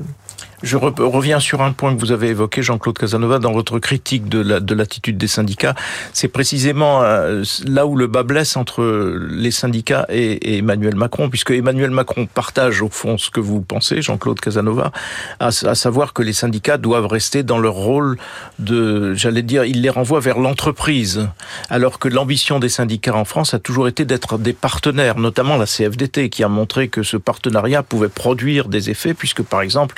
Je 0.62 0.76
reviens 0.76 1.40
sur 1.40 1.62
un 1.62 1.72
point 1.72 1.94
que 1.94 2.00
vous 2.00 2.12
avez 2.12 2.28
évoqué, 2.28 2.62
Jean-Claude 2.62 2.98
Casanova, 2.98 3.38
dans 3.38 3.52
votre 3.52 3.78
critique 3.78 4.28
de 4.28 4.74
l'attitude 4.74 5.16
des 5.16 5.26
syndicats. 5.26 5.74
C'est 6.12 6.28
précisément 6.28 7.02
euh, 7.02 7.42
là 7.66 7.86
où 7.86 7.96
le 7.96 8.06
bas 8.06 8.22
blesse 8.22 8.56
entre 8.56 8.82
les 9.30 9.50
syndicats 9.50 10.06
et, 10.10 10.58
Emmanuel 10.58 10.96
Macron, 10.96 11.30
puisque 11.30 11.52
Emmanuel 11.52 11.90
Macron 11.90 12.26
partage 12.26 12.82
au 12.82 12.88
fond 12.88 13.16
ce 13.16 13.30
que 13.30 13.40
vous 13.40 13.60
pensez, 13.60 14.02
Jean-Claude 14.02 14.40
Casanova, 14.40 14.92
à, 15.38 15.50
savoir 15.50 16.12
que 16.12 16.22
les 16.22 16.32
syndicats 16.32 16.76
doivent 16.76 17.06
rester 17.06 17.42
dans 17.42 17.58
leur 17.58 17.74
rôle 17.74 18.18
de, 18.58 19.14
j'allais 19.14 19.42
dire, 19.42 19.64
il 19.64 19.80
les 19.82 19.90
renvoie 19.90 20.20
vers 20.20 20.38
l'entreprise, 20.38 21.28
alors 21.70 21.98
que 21.98 22.08
l'ambition 22.08 22.58
des 22.58 22.68
syndicats 22.68 23.14
en 23.14 23.24
France 23.24 23.54
a 23.54 23.58
toujours 23.58 23.88
été 23.88 24.04
d'être 24.04 24.38
des 24.38 24.52
partenaires, 24.52 25.18
notamment 25.18 25.56
la 25.56 25.66
CFDT, 25.66 26.28
qui 26.28 26.44
a 26.44 26.48
montré 26.48 26.88
que 26.88 27.02
ce 27.02 27.16
partenariat 27.16 27.82
pouvait 27.82 28.08
produire 28.08 28.68
des 28.68 28.90
effets, 28.90 29.14
puisque 29.14 29.42
par 29.42 29.62
exemple, 29.62 29.94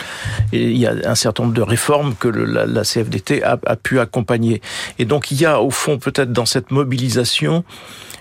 et 0.53 0.71
il 0.71 0.79
y 0.79 0.87
a 0.87 0.95
un 1.05 1.15
certain 1.15 1.45
nombre 1.45 1.55
de 1.55 1.63
réformes 1.63 2.15
que 2.15 2.29
la, 2.29 2.83
CFDT 2.83 3.43
a, 3.43 3.77
pu 3.77 4.01
accompagner. 4.01 4.61
Et 4.99 5.05
donc 5.05 5.31
il 5.31 5.41
y 5.41 5.47
a 5.47 5.61
au 5.61 5.71
fond 5.71 5.99
peut-être 5.99 6.33
dans 6.33 6.47
cette 6.47 6.71
mobilisation 6.71 7.65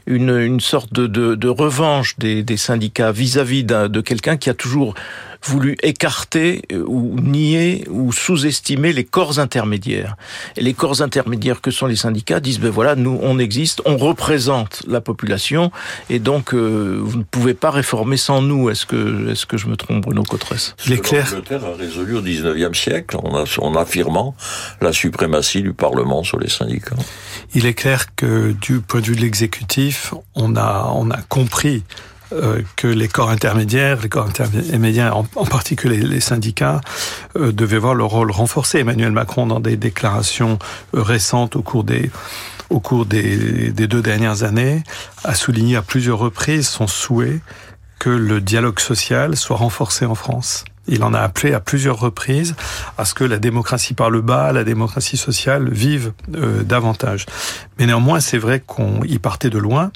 une, 0.07 0.35
une 0.37 0.59
sorte 0.59 0.93
de, 0.93 1.07
de, 1.07 1.47
revanche 1.47 2.17
des, 2.17 2.57
syndicats 2.57 3.11
vis-à-vis 3.11 3.63
-vis 3.63 3.87
de 3.87 4.01
quelqu'un 4.01 4.37
qui 4.37 4.49
a 4.49 4.53
toujours 4.53 4.95
voulu 5.43 5.77
écarter 5.81 6.61
euh, 6.71 6.83
ou 6.87 7.19
nier 7.19 7.85
ou 7.89 8.11
sous-estimer 8.11 8.93
les 8.93 9.03
corps 9.03 9.39
intermédiaires. 9.39 10.15
Et 10.57 10.61
les 10.61 10.73
corps 10.73 11.01
intermédiaires 11.01 11.61
que 11.61 11.71
sont 11.71 11.87
les 11.87 11.95
syndicats 11.95 12.39
disent, 12.39 12.59
ben 12.59 12.69
voilà, 12.69 12.95
nous, 12.95 13.19
on 13.21 13.39
existe, 13.39 13.81
on 13.85 13.97
représente 13.97 14.83
la 14.87 15.01
population, 15.01 15.71
et 16.09 16.19
donc 16.19 16.53
euh, 16.53 16.99
vous 17.01 17.17
ne 17.17 17.23
pouvez 17.23 17.53
pas 17.53 17.71
réformer 17.71 18.17
sans 18.17 18.41
nous. 18.41 18.69
Est-ce 18.69 18.85
que, 18.85 19.29
est-ce 19.31 19.45
que 19.45 19.57
je 19.57 19.67
me 19.67 19.75
trompe, 19.75 20.03
Bruno 20.03 20.23
Cotresse? 20.23 20.75
L'Angleterre 20.87 21.65
a 21.65 21.75
résolu 21.75 22.17
au 22.17 22.21
19e 22.21 22.73
siècle 22.73 23.17
en, 23.17 23.43
en 23.43 23.75
affirmant 23.75 24.35
la 24.81 24.93
suprématie 24.93 25.61
du 25.61 25.73
Parlement 25.73 26.23
sur 26.23 26.39
les 26.39 26.49
syndicats. 26.49 26.95
Il 27.53 27.65
est 27.65 27.73
clair 27.73 28.15
que 28.15 28.51
du 28.51 28.79
point 28.79 29.01
de 29.01 29.07
vue 29.07 29.15
de 29.15 29.21
l'exécutif, 29.21 30.13
on 30.35 30.55
a, 30.55 30.91
on 30.95 31.09
a 31.09 31.21
compris 31.23 31.83
euh, 32.33 32.61
que 32.75 32.87
les 32.87 33.07
corps 33.07 33.29
intermédiaires, 33.29 33.99
les 34.01 34.09
corps 34.09 34.27
intermédiaires, 34.27 35.17
en, 35.17 35.23
particulier 35.23 35.97
les 35.97 36.21
syndicats, 36.21 36.81
euh, 37.35 37.51
devaient 37.51 37.77
voir 37.77 37.95
leur 37.95 38.09
rôle 38.09 38.31
renforcé. 38.31 38.79
Emmanuel 38.79 39.11
Macron, 39.11 39.47
dans 39.47 39.59
des 39.59 39.77
déclarations 39.77 40.57
euh, 40.95 41.01
récentes 41.01 41.55
au 41.55 41.61
cours 41.61 41.83
des 41.83 42.09
au 42.69 42.79
cours 42.79 43.05
des, 43.05 43.71
des 43.71 43.87
deux 43.87 44.01
dernières 44.01 44.43
années, 44.43 44.81
a 45.25 45.35
souligné 45.35 45.75
à 45.75 45.81
plusieurs 45.81 46.19
reprises 46.19 46.69
son 46.69 46.87
souhait 46.87 47.41
que 47.99 48.09
le 48.09 48.39
dialogue 48.39 48.79
social 48.79 49.35
soit 49.35 49.57
renforcé 49.57 50.05
en 50.05 50.15
France. 50.15 50.63
Il 50.87 51.03
en 51.03 51.13
a 51.13 51.19
appelé 51.19 51.53
à 51.53 51.59
plusieurs 51.59 51.99
reprises 51.99 52.55
à 52.97 53.05
ce 53.05 53.13
que 53.13 53.23
la 53.23 53.37
démocratie 53.37 53.93
par 53.93 54.09
le 54.09 54.21
bas, 54.21 54.51
la 54.51 54.63
démocratie 54.63 55.17
sociale 55.17 55.69
vive 55.69 56.13
euh, 56.35 56.63
davantage. 56.63 57.25
Mais 57.77 57.85
néanmoins, 57.85 58.19
c'est 58.19 58.37
vrai 58.37 58.59
qu'on 58.59 59.01
y 59.03 59.19
partait 59.19 59.49
de 59.49 59.57
loin, 59.57 59.91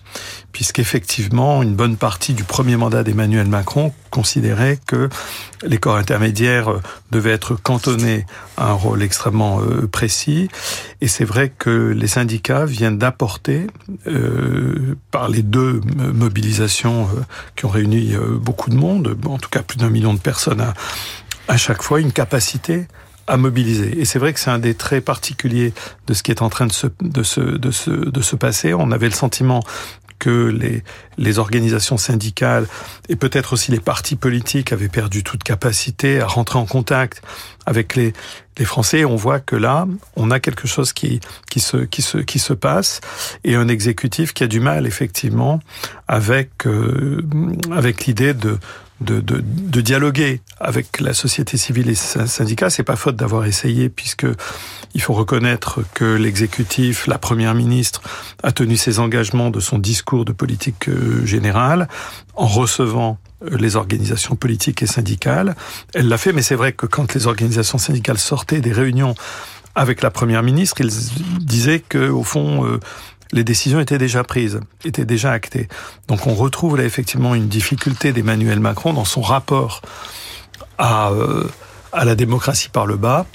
puisqu'effectivement, 0.51 1.61
une 1.61 1.75
bonne 1.75 1.97
partie 1.97 2.33
du 2.33 2.43
premier 2.43 2.77
mandat 2.77 3.03
d'Emmanuel 3.03 3.47
Macron 3.47 3.93
considérait 4.09 4.79
que 4.87 5.09
les 5.63 5.77
corps 5.77 5.97
intermédiaires 5.97 6.71
euh, 6.71 6.81
devaient 7.11 7.31
être 7.31 7.55
cantonnés 7.55 8.25
à 8.55 8.69
un 8.69 8.73
rôle 8.73 9.03
extrêmement 9.03 9.59
euh, 9.59 9.87
précis. 9.87 10.47
Et 11.01 11.09
c'est 11.09 11.25
vrai 11.25 11.51
que 11.55 11.89
les 11.89 12.07
syndicats 12.07 12.65
viennent 12.65 12.97
d'apporter, 12.97 13.67
euh, 14.07 14.95
par 15.11 15.27
les 15.27 15.41
deux 15.41 15.81
mobilisations 16.13 17.09
qui 17.55 17.65
ont 17.65 17.69
réuni 17.69 18.13
beaucoup 18.39 18.69
de 18.69 18.75
monde, 18.75 19.17
en 19.25 19.37
tout 19.37 19.49
cas 19.49 19.61
plus 19.61 19.77
d'un 19.77 19.89
million 19.89 20.13
de 20.13 20.19
personnes 20.19 20.61
à 21.47 21.57
chaque 21.57 21.81
fois, 21.81 21.99
une 21.99 22.11
capacité 22.11 22.87
à 23.27 23.37
mobiliser. 23.37 23.99
Et 23.99 24.05
c'est 24.05 24.19
vrai 24.19 24.33
que 24.33 24.39
c'est 24.39 24.51
un 24.51 24.59
des 24.59 24.75
traits 24.75 25.03
particuliers 25.03 25.73
de 26.07 26.13
ce 26.13 26.23
qui 26.23 26.31
est 26.31 26.41
en 26.41 26.49
train 26.49 26.67
de 26.67 26.71
se, 26.71 26.87
de 27.01 27.23
se, 27.23 27.41
de 27.41 27.71
se, 27.71 27.89
de 27.89 28.21
se 28.21 28.35
passer. 28.35 28.73
On 28.73 28.91
avait 28.91 29.09
le 29.09 29.15
sentiment 29.15 29.63
que 30.17 30.47
les, 30.47 30.83
les 31.17 31.39
organisations 31.39 31.97
syndicales 31.97 32.67
et 33.09 33.15
peut-être 33.15 33.53
aussi 33.53 33.71
les 33.71 33.81
partis 33.81 34.15
politiques 34.15 34.71
avaient 34.71 34.89
perdu 34.89 35.23
toute 35.23 35.43
capacité 35.43 36.21
à 36.21 36.27
rentrer 36.27 36.57
en 36.57 36.65
contact 36.65 37.21
avec 37.65 37.95
les, 37.95 38.13
les 38.57 38.65
Français. 38.65 39.03
On 39.03 39.17
voit 39.17 39.39
que 39.39 39.55
là, 39.57 39.87
on 40.15 40.31
a 40.31 40.39
quelque 40.39 40.67
chose 40.67 40.93
qui, 40.93 41.19
qui, 41.49 41.59
se, 41.59 41.77
qui, 41.77 42.01
se, 42.01 42.19
qui 42.19 42.39
se 42.39 42.53
passe 42.53 43.01
et 43.43 43.55
un 43.55 43.67
exécutif 43.67 44.33
qui 44.33 44.43
a 44.43 44.47
du 44.47 44.61
mal 44.61 44.87
effectivement 44.87 45.59
avec, 46.07 46.65
euh, 46.65 47.21
avec 47.71 48.05
l'idée 48.05 48.33
de, 48.33 48.57
de, 49.01 49.19
de, 49.19 49.43
de, 49.43 49.81
dialoguer 49.81 50.41
avec 50.59 51.01
la 51.01 51.13
société 51.13 51.57
civile 51.57 51.89
et 51.89 51.95
syndicats. 51.95 52.69
C'est 52.69 52.83
pas 52.83 52.95
faute 52.95 53.15
d'avoir 53.15 53.45
essayé, 53.45 53.89
puisque 53.89 54.25
il 54.93 55.01
faut 55.01 55.13
reconnaître 55.13 55.81
que 55.93 56.15
l'exécutif, 56.15 57.05
la 57.07 57.17
première 57.17 57.55
ministre, 57.55 58.01
a 58.41 58.51
tenu 58.51 58.77
ses 58.77 58.99
engagements 58.99 59.49
de 59.49 59.59
son 59.59 59.79
discours 59.79 60.23
de 60.23 60.31
politique 60.31 60.87
euh, 60.87 61.25
générale 61.25 61.89
en 62.35 62.47
recevant 62.47 63.17
euh, 63.43 63.57
les 63.57 63.75
organisations 63.75 64.35
politiques 64.35 64.81
et 64.81 64.87
syndicales. 64.87 65.55
Elle 65.93 66.07
l'a 66.07 66.17
fait, 66.17 66.31
mais 66.31 66.41
c'est 66.41 66.55
vrai 66.55 66.71
que 66.71 66.85
quand 66.85 67.13
les 67.13 67.27
organisations 67.27 67.77
syndicales 67.77 68.17
sortaient 68.17 68.61
des 68.61 68.71
réunions 68.71 69.15
avec 69.75 70.01
la 70.01 70.09
première 70.09 70.41
ministre, 70.41 70.79
ils 70.79 70.89
disaient 71.41 71.81
que, 71.81 72.09
au 72.09 72.23
fond, 72.23 72.65
euh, 72.65 72.79
les 73.31 73.43
décisions 73.43 73.79
étaient 73.79 73.97
déjà 73.97 74.23
prises, 74.23 74.59
étaient 74.83 75.05
déjà 75.05 75.31
actées. 75.31 75.67
Donc 76.07 76.27
on 76.27 76.33
retrouve 76.33 76.77
là 76.77 76.83
effectivement 76.83 77.35
une 77.35 77.47
difficulté 77.47 78.13
d'Emmanuel 78.13 78.59
Macron 78.59 78.93
dans 78.93 79.05
son 79.05 79.21
rapport 79.21 79.81
à, 80.77 81.11
euh, 81.11 81.47
la 81.93 82.15
démocratie 82.15 82.69
par 82.69 82.85
le 82.85 82.97
bas, 82.97 83.25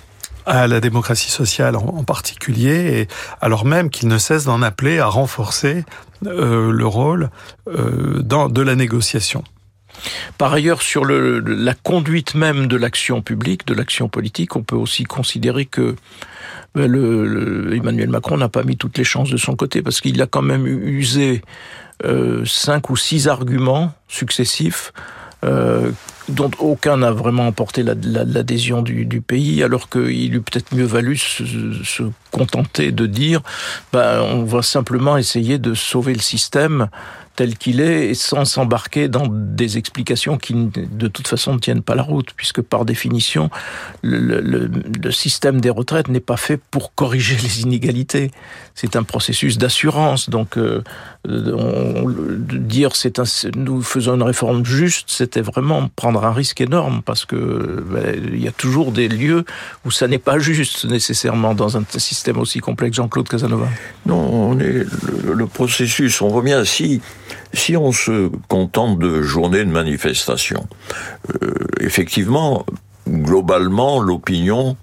à 0.47 0.67
la 0.67 0.81
démocratie 0.81 1.31
sociale 1.31 1.77
en, 1.77 2.05
particulier, 2.05 3.01
et 3.01 3.09
alors 3.41 3.65
même 3.65 3.91
qu'il 3.91 4.09
ne 4.09 4.19
cesse 4.19 4.45
d'en 4.45 4.63
appeler 4.63 4.99
à 4.99 5.07
renforcer 5.07 5.85
euh, 6.27 6.71
le 6.71 6.87
rôle 6.87 7.31
euh, 7.69 8.23
de 8.23 8.63
la 8.63 8.75
négociation. 8.75 9.45
Par 10.39 10.53
ailleurs, 10.53 10.83
sur 10.83 11.05
la 11.05 11.75
conduite 11.75 12.35
même 12.35 12.67
de 12.69 12.77
l'action 12.77 13.23
publique, 13.23 13.67
de 13.67 13.75
l'action 13.75 14.09
politique, 14.09 14.57
on 14.57 14.63
peut 14.63 14.77
aussi 14.77 15.05
considérer 15.05 15.67
que 15.67 15.97
le, 16.75 17.75
Emmanuel 17.75 18.09
Macron 18.09 18.37
n'a 18.37 18.49
pas 18.49 18.63
mis 18.63 18.77
toutes 18.77 18.99
les 18.99 19.05
chances 19.05 19.31
de 19.31 19.37
son 19.37 19.57
côté 19.57 19.83
parce 19.83 20.01
qu'il 20.01 20.21
a 20.23 20.27
quand 20.27 20.43
même 20.43 20.67
usé 20.67 21.43
euh, 22.05 22.45
cinq 22.47 22.91
ou 22.91 22.97
six 22.97 23.29
arguments 23.29 23.93
successifs 24.09 24.93
euh, 25.45 25.91
dont 26.29 26.51
aucun 26.59 26.99
n'a 26.99 27.11
vraiment 27.11 27.47
emporté 27.47 27.83
l'adhésion 27.83 28.77
la, 28.77 28.83
du, 28.83 29.21
pays, 29.21 29.63
alors 29.63 29.89
qu'il 29.89 30.35
eût 30.35 30.41
peut-être 30.41 30.75
mieux 30.75 30.85
valu 30.85 31.17
se, 31.17 31.45
se, 31.83 32.03
contenter 32.31 32.93
de 32.93 33.07
dire 33.07 33.41
ben, 33.93 34.21
on 34.21 34.45
va 34.45 34.63
simplement 34.63 35.17
essayer 35.17 35.59
de 35.59 35.75
sauver 35.75 36.13
le 36.13 36.21
système 36.21 36.89
tel 37.41 37.57
qu'il 37.57 37.81
est 37.81 38.13
sans 38.13 38.45
s'embarquer 38.45 39.09
dans 39.09 39.27
des 39.27 39.79
explications 39.79 40.37
qui 40.37 40.53
de 40.53 41.09
toute 41.09 41.27
façon 41.27 41.55
ne 41.55 41.59
tiennent 41.59 41.81
pas 41.81 41.95
la 41.95 42.03
route 42.03 42.35
puisque 42.37 42.61
par 42.61 42.85
définition 42.85 43.49
le, 44.03 44.69
système 45.11 45.59
des 45.59 45.71
retraites 45.71 46.09
n'est 46.09 46.21
pas 46.21 46.37
fait 46.37 46.59
pour 46.71 46.95
corriger 46.95 47.39
les 47.43 47.63
inégalités. 47.63 48.31
C'est 48.75 48.95
un 48.95 49.05
processus 49.05 49.57
d'assurance. 49.57 50.29
Donc 50.29 50.59
euh, 50.59 50.83
dire 51.25 52.95
c'est 52.95 53.19
nous 53.57 53.81
faisons 53.81 54.17
une 54.17 54.23
réforme 54.23 54.67
juste 54.67 55.09
c'était 55.11 55.41
vraiment 55.41 55.89
prendre 55.97 56.23
un 56.27 56.33
risque 56.33 56.61
énorme 56.61 57.01
parce 57.03 57.25
que 57.25 57.83
ben, 57.91 58.23
il 58.35 58.43
y 58.43 58.49
a 58.49 58.53
toujours 58.53 58.93
des 58.93 59.09
lieux 59.09 59.47
où 59.87 59.91
ça 59.91 60.09
n'est 60.09 60.19
pas 60.19 60.39
juste 60.39 60.85
nécessairement 60.85 61.55
dans 61.55 61.79
un 61.79 61.85
système 61.97 62.39
aussi 62.39 62.59
complexe 62.59 62.97
Jean-Claude 62.97 63.29
Casanova. 63.31 63.69
Non 64.05 64.21
on 64.31 64.59
est 64.59 64.85
le, 65.25 65.33
le 65.35 65.47
processus 65.47 66.21
on 66.21 66.41
bien 66.43 66.65
si 66.67 67.01
si 67.53 67.77
on 67.77 67.93
se 67.93 68.31
contente 68.49 68.99
de 68.99 69.23
journées 69.23 69.65
de 69.65 69.71
manifestation, 69.71 70.67
euh, 71.43 71.55
effectivement, 71.81 72.65
globalement, 73.09 74.01
l'opinion, 74.01 74.77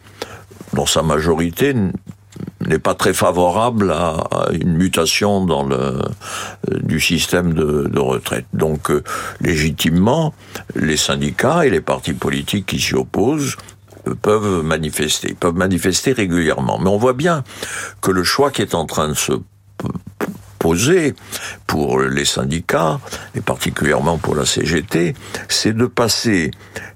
dans 0.74 0.86
sa 0.86 1.02
majorité, 1.02 1.74
n'est 2.66 2.80
pas 2.80 2.94
très 2.94 3.14
favorable 3.14 3.92
à, 3.92 4.50
une 4.52 4.74
mutation 4.74 5.46
dans 5.46 5.64
le 5.64 5.76
euh, 5.76 6.02
du 6.82 7.00
système 7.00 7.54
de, 7.54 8.00
retraite. 8.00 8.46
Donc, 8.54 8.92
euh, 8.92 9.04
légitimement, 9.42 10.34
les 10.76 10.98
syndicats 10.98 11.66
et 11.66 11.70
les 11.70 11.82
partis 11.82 12.14
politiques 12.14 12.66
qui 12.66 12.80
s'y 12.80 12.96
opposent 12.96 13.56
peuvent 14.22 14.64
manifester, 14.64 15.36
peuvent 15.40 15.56
manifester 15.56 16.14
régulièrement. 16.14 16.80
Mais 16.80 16.90
on 16.90 16.98
voit 16.98 17.14
bien 17.14 17.44
que 18.02 18.12
le 18.12 18.24
choix 18.24 18.52
qui 18.52 18.62
est 18.62 18.76
en 18.76 18.86
train 18.86 19.10
de 19.10 19.14
se 19.14 19.34
posé 20.68 21.14
pour 21.66 22.02
les 22.02 22.26
syndicats, 22.26 23.00
et 23.36 23.42
particulièrement 23.42 24.18
pour 24.18 24.36
la 24.36 24.46
CGT, 24.46 25.16
c'est 25.48 25.72
de 25.72 25.86
passer 25.86 26.52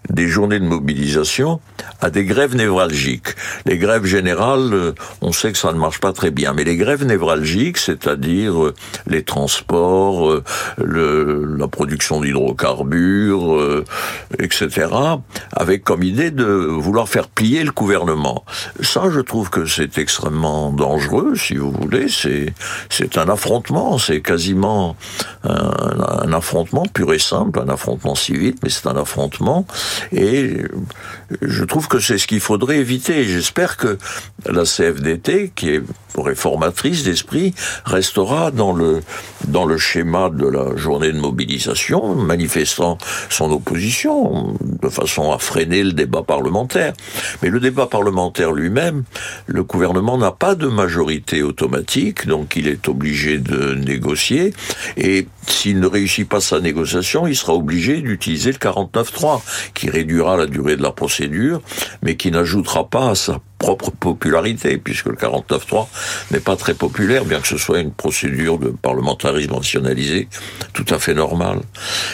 des 0.10 0.28
journées 0.28 0.60
de 0.60 0.66
mobilisation 0.66 1.62
à 2.02 2.10
des 2.10 2.26
grèves 2.26 2.56
névralgiques. 2.56 3.30
Les 3.66 3.78
grèves 3.78 4.06
générales, 4.06 4.74
euh, 4.74 4.94
on 5.22 5.32
sait 5.32 5.52
que 5.52 5.58
ça 5.58 5.72
ne 5.72 5.78
marche 5.78 6.00
pas 6.00 6.14
très 6.14 6.32
bien, 6.32 6.54
mais 6.54 6.64
les 6.64 6.76
grèves 6.76 7.06
névralgiques, 7.06 7.78
c'est-à-dire 7.78 8.66
euh, 8.66 8.74
les 9.08 9.24
transports, 9.24 10.30
euh, 10.30 11.56
la 11.58 11.68
production 11.68 12.22
d'hydrocarbures, 12.22 13.84
etc., 14.40 14.88
avec 15.54 15.84
comme 15.84 16.04
idée 16.04 16.32
de 16.32 16.46
vouloir 16.46 17.08
faire 17.08 17.28
plier 17.28 17.64
le 17.64 17.72
gouvernement. 17.72 18.44
Ça, 18.82 19.04
je 19.12 19.20
trouve 19.20 19.50
que 19.50 19.66
c'est 19.66 19.98
extrêmement 19.98 20.72
dangereux, 20.72 21.36
si 21.36 21.56
vous 21.56 21.72
voulez. 21.72 22.08
C'est 22.10 23.18
un 23.18 23.30
c'est 24.00 24.22
quasiment 24.22 24.96
un, 25.44 25.72
un 26.24 26.34
affrontement 26.34 26.86
pur 26.86 27.14
et 27.14 27.20
simple, 27.20 27.60
un 27.60 27.70
affrontement 27.70 28.16
civil, 28.16 28.56
mais 28.64 28.70
c'est 28.70 28.88
un 28.88 28.98
affrontement. 28.98 29.66
Et 30.12 30.58
je 31.42 31.64
trouve 31.64 31.88
que 31.88 32.00
c'est 32.00 32.18
ce 32.18 32.28
qu'il 32.28 32.40
faudrait 32.40 32.78
éviter. 32.78 33.26
J'espère 33.26 33.78
que 33.78 33.98
la 34.46 34.64
CFDT, 34.64 35.52
qui 35.56 35.70
est 35.70 35.82
réformatrice 36.18 37.04
d'esprit, 37.04 37.54
restera 37.86 38.52
dans 38.52 38.74
le, 38.74 39.02
dans 39.48 39.66
le 39.66 39.78
schéma 39.78 40.30
de 40.30 40.48
la 40.48 40.76
journée 40.76 41.12
de 41.12 41.20
mobilisation, 41.20 42.16
manifestant 42.16 42.98
son 43.30 43.52
opposition 43.52 44.56
de 44.62 44.90
façon 44.90 45.32
à 45.32 45.38
freiner 45.38 45.84
le 45.84 45.94
débat 45.94 46.24
parlementaire. 46.24 46.94
Mais 47.42 47.50
le 47.50 47.60
débat 47.60 47.88
parlementaire 47.88 48.52
lui-même, 48.52 49.04
le 49.48 49.64
gouvernement 49.64 50.18
n'a 50.18 50.32
pas 50.32 50.56
de 50.56 50.68
majorité 50.68 51.44
automatique, 51.44 52.28
donc 52.28 52.56
il 52.56 52.68
est 52.68 52.88
obligé 52.88 53.38
de 53.38 53.51
négocier. 53.52 54.54
Et 54.98 55.28
s'il 55.48 55.80
ne 55.80 55.88
réussit 55.88 56.28
pas 56.28 56.42
sa 56.42 56.60
négociation, 56.60 57.28
il 57.28 57.36
sera 57.36 57.54
obligé 57.54 58.02
d'utiliser 58.02 58.52
le 58.52 58.58
49.3, 58.58 59.42
qui 59.74 59.90
réduira 59.90 60.38
la 60.38 60.46
durée 60.46 60.78
de 60.78 60.84
la 60.84 60.92
procédure, 60.92 61.62
mais 62.02 62.16
qui 62.16 62.32
n'ajoutera 62.32 62.90
pas 62.90 63.12
à 63.12 63.16
sa 63.16 63.40
propre 63.62 63.92
popularité, 63.92 64.78
puisque 64.78 65.06
le 65.06 65.16
49.3 65.16 65.88
n'est 66.32 66.40
pas 66.40 66.56
très 66.56 66.74
populaire, 66.74 67.26
bien 67.26 67.40
que 67.40 67.48
ce 67.48 67.58
soit 67.58 67.80
une 67.80 67.92
procédure 67.92 68.58
de 68.58 68.70
parlementarisme 68.70 69.54
nationalisé 69.54 70.28
tout 70.74 70.86
à 70.90 70.98
fait 70.98 71.14
normale. 71.14 71.60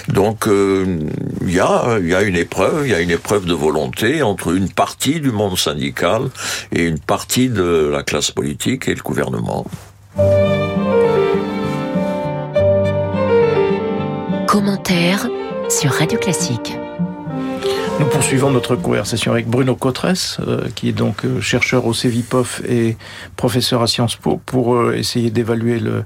Donc 0.10 0.48
euh, 0.48 1.00
il 1.42 1.54
y, 1.54 1.60
a, 1.62 2.00
y 2.00 2.14
a 2.14 2.22
une 2.22 2.36
épreuve, 2.36 2.86
il 2.86 2.92
y 2.92 2.96
a 2.96 3.00
une 3.00 3.12
épreuve 3.12 3.46
de 3.46 3.54
volonté 3.54 4.22
entre 4.24 4.54
une 4.54 4.70
partie 4.70 5.22
du 5.22 5.32
monde 5.32 5.58
syndical 5.58 6.24
et 6.74 6.84
une 6.84 7.00
partie 7.00 7.48
de 7.48 7.90
la 7.94 8.04
classe 8.04 8.32
politique 8.32 8.90
et 8.90 8.96
le 8.96 9.02
gouvernement. 9.02 9.66
Commentaire 14.58 15.30
sur 15.70 15.92
Radio 15.92 16.18
Classique. 16.18 16.80
Nous 18.00 18.08
poursuivons 18.08 18.50
notre 18.50 18.76
conversation 18.76 19.32
avec 19.32 19.46
Bruno 19.48 19.76
Cotresse, 19.76 20.40
euh, 20.48 20.68
qui 20.74 20.90
est 20.90 20.94
donc 20.94 21.26
euh, 21.26 21.40
chercheur 21.40 21.86
au 21.86 21.94
CEVIPOF 21.94 22.64
et 22.68 22.98
professeur 23.36 23.84
à 23.84 23.88
Sciences 23.88 24.16
Po, 24.16 24.42
pour 24.44 24.76
euh, 24.76 24.96
essayer 24.96 25.30
d'évaluer 25.30 25.78
le, 25.78 26.06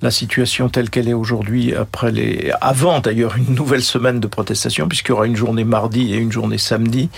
la 0.00 0.10
situation 0.10 0.68
telle 0.68 0.90
qu'elle 0.90 1.08
est 1.08 1.14
aujourd'hui, 1.14 1.74
après 1.74 2.12
les, 2.12 2.52
avant 2.60 3.00
d'ailleurs 3.00 3.36
une 3.36 3.54
nouvelle 3.54 3.82
semaine 3.82 4.20
de 4.20 4.26
protestation, 4.26 4.88
puisqu'il 4.88 5.10
y 5.10 5.12
aura 5.12 5.26
une 5.26 5.36
journée 5.36 5.64
mardi 5.64 6.12
et 6.12 6.16
une 6.16 6.30
journée 6.30 6.58
samedi, 6.58 7.08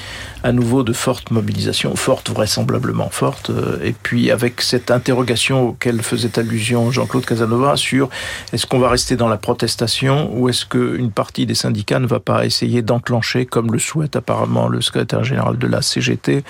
à 0.42 0.52
nouveau 0.52 0.82
de 0.82 0.92
forte 0.92 1.30
mobilisation, 1.30 1.94
forte 1.96 2.30
vraisemblablement 2.30 3.10
forte, 3.10 3.50
euh, 3.50 3.78
et 3.82 3.92
puis 3.92 4.30
avec 4.30 4.62
cette 4.62 4.90
interrogation 4.90 5.68
auquel 5.68 6.00
faisait 6.02 6.38
allusion 6.38 6.90
Jean-Claude 6.90 7.26
Casanova 7.26 7.76
sur 7.76 8.08
est-ce 8.52 8.66
qu'on 8.66 8.78
va 8.78 8.88
rester 8.88 9.16
dans 9.16 9.28
la 9.28 9.36
protestation 9.36 10.30
ou 10.34 10.48
est-ce 10.48 10.64
qu'une 10.64 11.10
partie 11.10 11.46
des 11.46 11.54
syndicats 11.54 11.98
ne 11.98 12.06
va 12.06 12.20
pas 12.20 12.46
essayer 12.46 12.82
d'enclencher, 12.82 13.44
comme 13.44 13.72
le 13.72 13.78
souhaite 13.78 14.16
apparemment 14.16 14.68
le 14.68 14.80
secrétaire 14.80 15.24
général 15.24 15.58
de 15.58 15.66
la 15.66 15.82
CGT, 15.82 16.44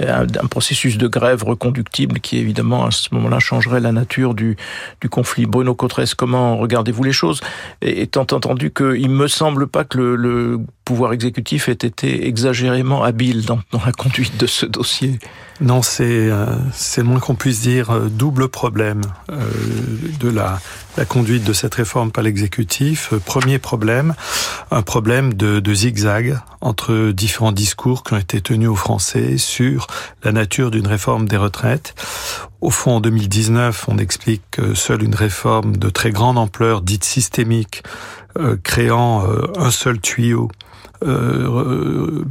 un, 0.00 0.22
un 0.22 0.46
processus 0.46 0.98
de 0.98 1.08
grève 1.08 1.42
reconductible 1.42 2.20
qui 2.20 2.38
évidemment 2.38 2.86
à 2.86 2.90
ce 2.90 3.08
moment-là 3.12 3.40
changerait 3.40 3.80
la 3.80 3.92
nature 3.92 4.34
du, 4.34 4.56
du 5.00 5.08
conflit. 5.08 5.46
Bruno 5.46 5.71
comment 6.14 6.56
regardez-vous 6.56 7.04
les 7.04 7.12
choses? 7.12 7.40
Étant 7.80 8.22
entendu 8.22 8.70
qu'il 8.70 9.10
me 9.10 9.28
semble 9.28 9.66
pas 9.66 9.84
que 9.84 9.98
le, 9.98 10.60
pouvoir 10.84 11.12
exécutif 11.12 11.68
ait 11.68 11.72
été 11.72 12.26
exagérément 12.26 13.02
habile 13.02 13.44
dans 13.44 13.60
la 13.84 13.92
conduite 13.92 14.36
de 14.38 14.46
ce 14.46 14.66
dossier. 14.66 15.18
Non, 15.62 15.80
c'est 15.80 16.28
euh, 16.28 16.46
c'est 16.72 17.04
moins 17.04 17.20
qu'on 17.20 17.36
puisse 17.36 17.60
dire 17.60 17.90
euh, 17.90 18.08
double 18.08 18.48
problème 18.48 19.00
euh, 19.30 19.48
de 20.18 20.28
la, 20.28 20.58
conduite 21.08 21.44
de 21.44 21.52
cette 21.52 21.76
réforme 21.76 22.10
par 22.10 22.24
l'exécutif. 22.24 23.14
Premier 23.24 23.60
problème, 23.60 24.14
un 24.72 24.82
problème 24.82 25.34
de, 25.34 25.74
zigzag 25.74 26.36
entre 26.60 27.12
différents 27.12 27.52
discours 27.52 28.02
qui 28.02 28.14
ont 28.14 28.18
été 28.18 28.40
tenus 28.40 28.70
aux 28.70 28.76
Français 28.76 29.38
sur 29.38 29.86
la 30.24 30.32
nature 30.32 30.72
d'une 30.72 30.88
réforme 30.88 31.28
des 31.28 31.36
retraites. 31.36 31.94
Au 32.60 32.70
fond, 32.70 32.96
en 32.96 33.00
2019, 33.00 33.84
on 33.86 33.98
explique 33.98 34.42
que 34.50 34.74
seule 34.74 35.04
une 35.04 35.14
réforme 35.14 35.76
de 35.76 35.90
très 35.90 36.10
grande 36.10 36.38
ampleur, 36.38 36.82
dite 36.82 37.04
systémique, 37.04 37.84
créant 38.62 39.24
un 39.56 39.70
seul 39.70 40.00
tuyau 40.00 40.50
euh, 41.04 42.24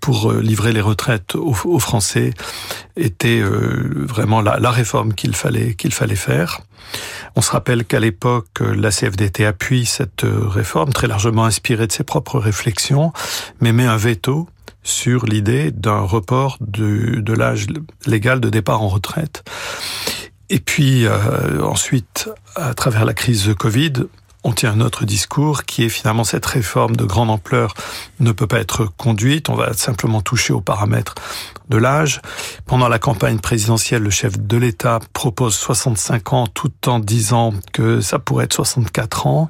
pour 0.00 0.32
livrer 0.32 0.72
les 0.72 0.80
retraites 0.80 1.34
aux, 1.34 1.78
Français 1.78 2.32
était 2.96 3.42
vraiment 3.42 4.40
la, 4.40 4.70
réforme 4.70 5.14
qu'il 5.14 5.34
fallait 5.34 5.74
qu'il 5.74 5.92
fallait 5.92 6.16
faire. 6.16 6.60
On 7.36 7.40
se 7.40 7.50
rappelle 7.50 7.84
qu'à 7.84 8.00
l'époque, 8.00 8.60
la 8.60 8.90
CFDT 8.90 9.46
appuie 9.46 9.86
cette 9.86 10.24
réforme, 10.24 10.92
très 10.92 11.06
largement 11.06 11.44
inspirée 11.44 11.86
de 11.86 11.92
ses 11.92 12.04
propres 12.04 12.38
réflexions, 12.38 13.12
mais 13.60 13.72
met 13.72 13.86
un 13.86 13.96
veto 13.96 14.48
sur 14.82 15.24
l'idée 15.24 15.70
d'un 15.70 16.00
report 16.00 16.58
de, 16.60 17.20
de 17.20 17.32
l'âge 17.32 17.66
légal 18.06 18.40
de 18.40 18.50
départ 18.50 18.82
en 18.82 18.88
retraite. 18.88 19.42
Et 20.50 20.60
puis 20.60 21.06
euh, 21.06 21.62
ensuite, 21.62 22.28
à 22.54 22.74
travers 22.74 23.04
la 23.04 23.14
crise 23.14 23.46
de 23.46 23.54
Covid, 23.54 23.92
on 24.44 24.52
tient 24.52 24.72
un 24.72 24.80
autre 24.80 25.06
discours 25.06 25.64
qui 25.64 25.84
est 25.84 25.88
finalement 25.88 26.22
cette 26.22 26.44
réforme 26.44 26.96
de 26.96 27.04
grande 27.04 27.30
ampleur 27.30 27.74
ne 28.20 28.30
peut 28.30 28.46
pas 28.46 28.60
être 28.60 28.84
conduite. 28.84 29.48
On 29.48 29.54
va 29.54 29.72
simplement 29.72 30.20
toucher 30.20 30.52
aux 30.52 30.60
paramètres 30.60 31.14
de 31.70 31.78
l'âge. 31.78 32.20
Pendant 32.66 32.88
la 32.88 32.98
campagne 32.98 33.38
présidentielle, 33.38 34.02
le 34.02 34.10
chef 34.10 34.38
de 34.38 34.56
l'État 34.58 35.00
propose 35.14 35.54
65 35.54 36.32
ans 36.34 36.46
tout 36.46 36.72
en 36.86 36.98
disant 36.98 37.54
que 37.72 38.02
ça 38.02 38.18
pourrait 38.18 38.44
être 38.44 38.52
64 38.52 39.26
ans. 39.26 39.48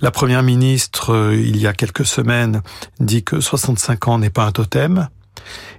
La 0.00 0.10
première 0.10 0.42
ministre, 0.42 1.12
euh, 1.12 1.36
il 1.36 1.58
y 1.58 1.66
a 1.66 1.74
quelques 1.74 2.06
semaines, 2.06 2.62
dit 3.00 3.24
que 3.24 3.40
65 3.40 4.08
ans 4.08 4.18
n'est 4.18 4.30
pas 4.30 4.44
un 4.44 4.52
totem. 4.52 5.08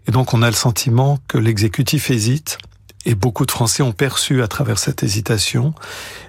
Et 0.08 0.12
donc 0.12 0.36
on 0.36 0.44
a 0.44 0.48
le 0.48 0.56
sentiment 0.56 1.18
que 1.28 1.40
l'exécutif 1.40 2.12
hésite 2.12 2.60
et 3.06 3.16
beaucoup 3.16 3.46
de 3.46 3.52
Français 3.52 3.84
ont 3.84 3.92
perçu 3.92 4.42
à 4.42 4.48
travers 4.48 4.80
cette 4.80 5.04
hésitation 5.04 5.74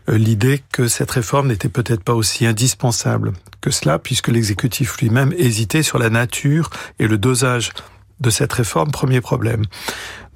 euh, 0.09 0.19
l'idée 0.19 0.63
que 0.73 0.89
cette 0.89 1.11
réforme 1.11 1.49
n'était 1.49 1.69
peut-être 1.69 2.03
pas 2.03 2.15
aussi 2.15 2.47
indispensable 2.47 3.33
que 3.61 3.71
cela, 3.71 3.99
puisque 3.99 4.29
l'exécutif 4.29 4.99
lui-même 4.99 5.33
hésitait 5.37 5.83
sur 5.83 5.99
la 5.99 6.11
nature 6.11 6.71
et 6.99 7.07
le 7.07 7.19
dosage 7.19 7.73
de 8.21 8.31
cette 8.31 8.53
réforme. 8.53 8.91
Premier 8.91 9.21
problème. 9.21 9.65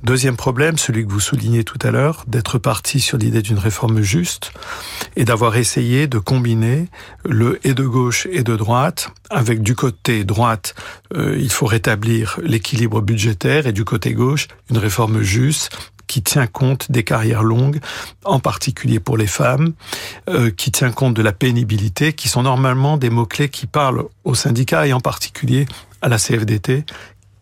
Deuxième 0.02 0.36
problème, 0.36 0.78
celui 0.78 1.06
que 1.06 1.12
vous 1.12 1.20
soulignez 1.20 1.62
tout 1.62 1.78
à 1.82 1.90
l'heure, 1.90 2.24
d'être 2.26 2.56
parti 2.56 3.00
sur 3.00 3.18
l'idée 3.18 3.42
d'une 3.42 3.58
réforme 3.58 4.00
juste 4.00 4.52
et 5.14 5.26
d'avoir 5.26 5.56
essayé 5.56 6.06
de 6.06 6.18
combiner 6.18 6.88
le 7.22 7.60
et 7.66 7.74
de 7.74 7.84
gauche 7.84 8.26
et 8.32 8.42
de 8.42 8.56
droite, 8.56 9.10
avec 9.28 9.62
du 9.62 9.74
côté 9.74 10.24
droite, 10.24 10.74
euh, 11.14 11.36
il 11.38 11.52
faut 11.52 11.66
rétablir 11.66 12.40
l'équilibre 12.42 13.02
budgétaire 13.02 13.66
et 13.66 13.74
du 13.74 13.84
côté 13.84 14.14
gauche, 14.14 14.48
une 14.70 14.78
réforme 14.78 15.20
juste 15.20 15.92
qui 16.10 16.22
tient 16.22 16.48
compte 16.48 16.90
des 16.90 17.04
carrières 17.04 17.44
longues, 17.44 17.78
en 18.24 18.40
particulier 18.40 18.98
pour 18.98 19.16
les 19.16 19.28
femmes, 19.28 19.74
euh, 20.28 20.50
qui 20.50 20.72
tient 20.72 20.90
compte 20.90 21.14
de 21.14 21.22
la 21.22 21.30
pénibilité, 21.30 22.14
qui 22.14 22.28
sont 22.28 22.42
normalement 22.42 22.96
des 22.96 23.10
mots-clés 23.10 23.48
qui 23.48 23.68
parlent 23.68 24.06
aux 24.24 24.34
syndicats 24.34 24.88
et 24.88 24.92
en 24.92 24.98
particulier 24.98 25.66
à 26.02 26.08
la 26.08 26.18
CFDT, 26.18 26.84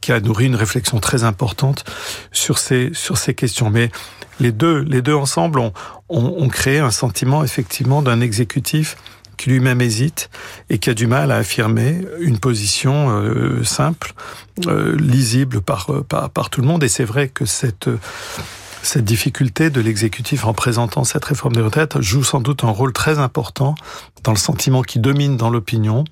qui 0.03 0.13
a 0.13 0.21
nourri 0.21 0.45
une 0.45 0.55
réflexion 0.55 1.01
très 1.01 1.25
importante 1.25 1.87
sur 2.31 2.59
ces, 2.59 2.91
sur 2.93 3.17
ces 3.17 3.33
questions. 3.33 3.71
Mais 3.71 3.91
les 4.39 4.53
deux, 4.53 4.81
les 4.81 5.01
deux 5.01 5.15
ensemble 5.15 5.61
ont, 5.61 5.73
ont, 6.11 6.35
ont 6.37 6.49
créé 6.49 6.79
un 6.79 6.91
sentiment 6.91 7.43
effectivement 7.45 8.03
d'un 8.03 8.21
exécutif 8.21 8.97
qui 9.39 9.49
lui-même 9.49 9.81
hésite 9.81 10.29
et 10.69 10.79
qui 10.79 10.91
a 10.91 10.95
du 10.95 11.07
mal 11.07 11.33
à 11.33 11.37
affirmer 11.37 12.03
une 12.21 12.39
position 12.39 13.09
euh, 13.11 13.65
simple, 13.65 14.13
euh, 14.67 14.95
lisible 14.99 15.63
par, 15.63 16.05
par, 16.07 16.29
par 16.29 16.51
tout 16.51 16.61
le 16.61 16.67
monde. 16.67 16.85
Et 16.85 16.89
c'est 16.89 17.05
vrai 17.05 17.29
que 17.29 17.47
cette 17.47 17.89
cette 18.83 19.05
difficulté 19.05 19.71
de 19.71 19.81
l'exécutif 19.81 20.45
en 20.45 20.55
présentant 20.55 21.03
cette 21.05 21.25
réforme 21.25 21.55
des 21.55 21.61
retraites 21.61 22.01
joue 22.01 22.23
sans 22.23 22.41
doute 22.41 22.63
un 22.65 22.71
rôle 22.71 22.93
très 22.93 23.19
important 23.19 23.75
dans 24.23 24.33
le 24.33 24.39
sentiment 24.39 24.83
qui 24.83 24.99
domine 24.99 25.37
dans 25.37 25.51
l'opinion 25.51 26.05